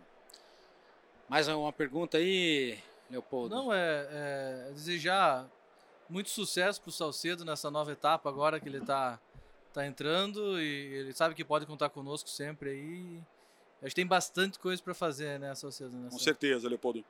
Mais 1.28 1.48
uma 1.48 1.72
pergunta 1.72 2.17
aí, 2.17 2.78
Leopoldo? 3.10 3.56
Não, 3.56 3.74
é, 3.74 4.08
é 4.12 4.72
desejar 4.74 5.50
muito 6.10 6.30
sucesso 6.30 6.82
para 6.82 6.89
o 6.89 6.91
Salcedo 6.91 7.46
nessa 7.46 7.72
nova 7.72 7.91
etapa 7.91 8.30
agora 8.30 8.60
que 8.60 8.67
ele 8.67 8.80
está 8.80 9.17
tá 9.74 9.86
entrando 9.86 10.62
e 10.62 10.94
ele 10.94 11.13
sabe 11.13 11.34
que 11.34 11.44
pode 11.44 11.65
contar 11.65 11.89
conosco 11.89 12.30
sempre 12.30 12.70
aí. 12.72 13.20
A 13.82 13.86
gente 13.86 13.96
tem 13.96 14.06
bastante 14.06 14.60
coisa 14.60 14.82
para 14.84 14.94
fazer, 14.94 15.39
né, 15.39 15.56
Salcedo? 15.56 15.96
Nessa... 15.96 16.12
Com 16.12 16.20
certeza, 16.20 16.67
Leopoldo. 16.67 17.04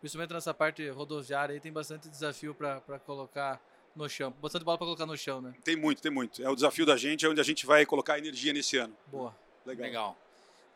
Principalmente 0.00 0.34
nessa 0.34 0.52
parte 0.52 0.88
rodoviária 0.90 1.54
aí 1.54 1.60
tem 1.60 1.72
bastante 1.72 2.08
desafio 2.08 2.54
para 2.54 2.98
colocar 3.06 3.60
no 3.96 4.08
chão. 4.08 4.34
Bastante 4.40 4.64
bola 4.64 4.76
para 4.76 4.86
colocar 4.86 5.06
no 5.06 5.16
chão, 5.16 5.40
né? 5.40 5.54
Tem 5.64 5.76
muito, 5.76 6.02
tem 6.02 6.10
muito. 6.10 6.42
É 6.42 6.48
o 6.48 6.54
desafio 6.54 6.84
da 6.84 6.96
gente, 6.96 7.24
é 7.24 7.28
onde 7.28 7.40
a 7.40 7.44
gente 7.44 7.64
vai 7.64 7.86
colocar 7.86 8.18
energia 8.18 8.52
nesse 8.52 8.76
ano. 8.76 8.94
Boa. 9.06 9.34
Legal. 9.64 9.86
Legal. 9.86 10.16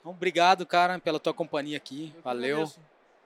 Então, 0.01 0.13
obrigado, 0.13 0.65
cara, 0.65 0.99
pela 0.99 1.19
tua 1.19 1.35
companhia 1.35 1.77
aqui. 1.77 2.15
Valeu 2.23 2.57
agradeço. 2.57 2.81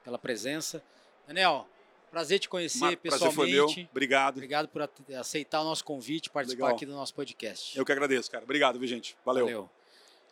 pela 0.04 0.18
presença. 0.18 0.82
Daniel, 1.26 1.66
prazer 2.10 2.38
te 2.38 2.48
conhecer 2.48 2.80
Marco, 2.80 3.02
pessoalmente. 3.02 3.36
Prazer 3.36 3.56
foi 3.66 3.76
meu. 3.82 3.88
Obrigado. 3.90 4.36
Obrigado 4.36 4.68
por 4.68 4.88
aceitar 5.18 5.60
o 5.60 5.64
nosso 5.64 5.84
convite, 5.84 6.30
participar 6.30 6.64
Legal. 6.64 6.76
aqui 6.76 6.86
do 6.86 6.92
nosso 6.92 7.14
podcast. 7.14 7.76
Eu 7.78 7.84
que 7.84 7.92
agradeço, 7.92 8.30
cara. 8.30 8.44
Obrigado, 8.44 8.78
viu, 8.78 8.88
gente? 8.88 9.16
Valeu. 9.24 9.44
Valeu. 9.44 9.70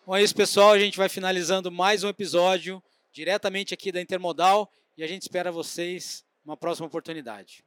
Bom, 0.06 0.16
é 0.16 0.22
isso, 0.22 0.34
pessoal. 0.34 0.72
A 0.72 0.78
gente 0.78 0.96
vai 0.96 1.08
finalizando 1.08 1.70
mais 1.70 2.02
um 2.02 2.08
episódio 2.08 2.82
diretamente 3.12 3.74
aqui 3.74 3.92
da 3.92 4.00
Intermodal 4.00 4.70
e 4.96 5.04
a 5.04 5.06
gente 5.06 5.22
espera 5.22 5.52
vocês 5.52 6.24
numa 6.44 6.56
próxima 6.56 6.86
oportunidade. 6.86 7.62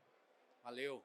Valeu. 0.63 1.03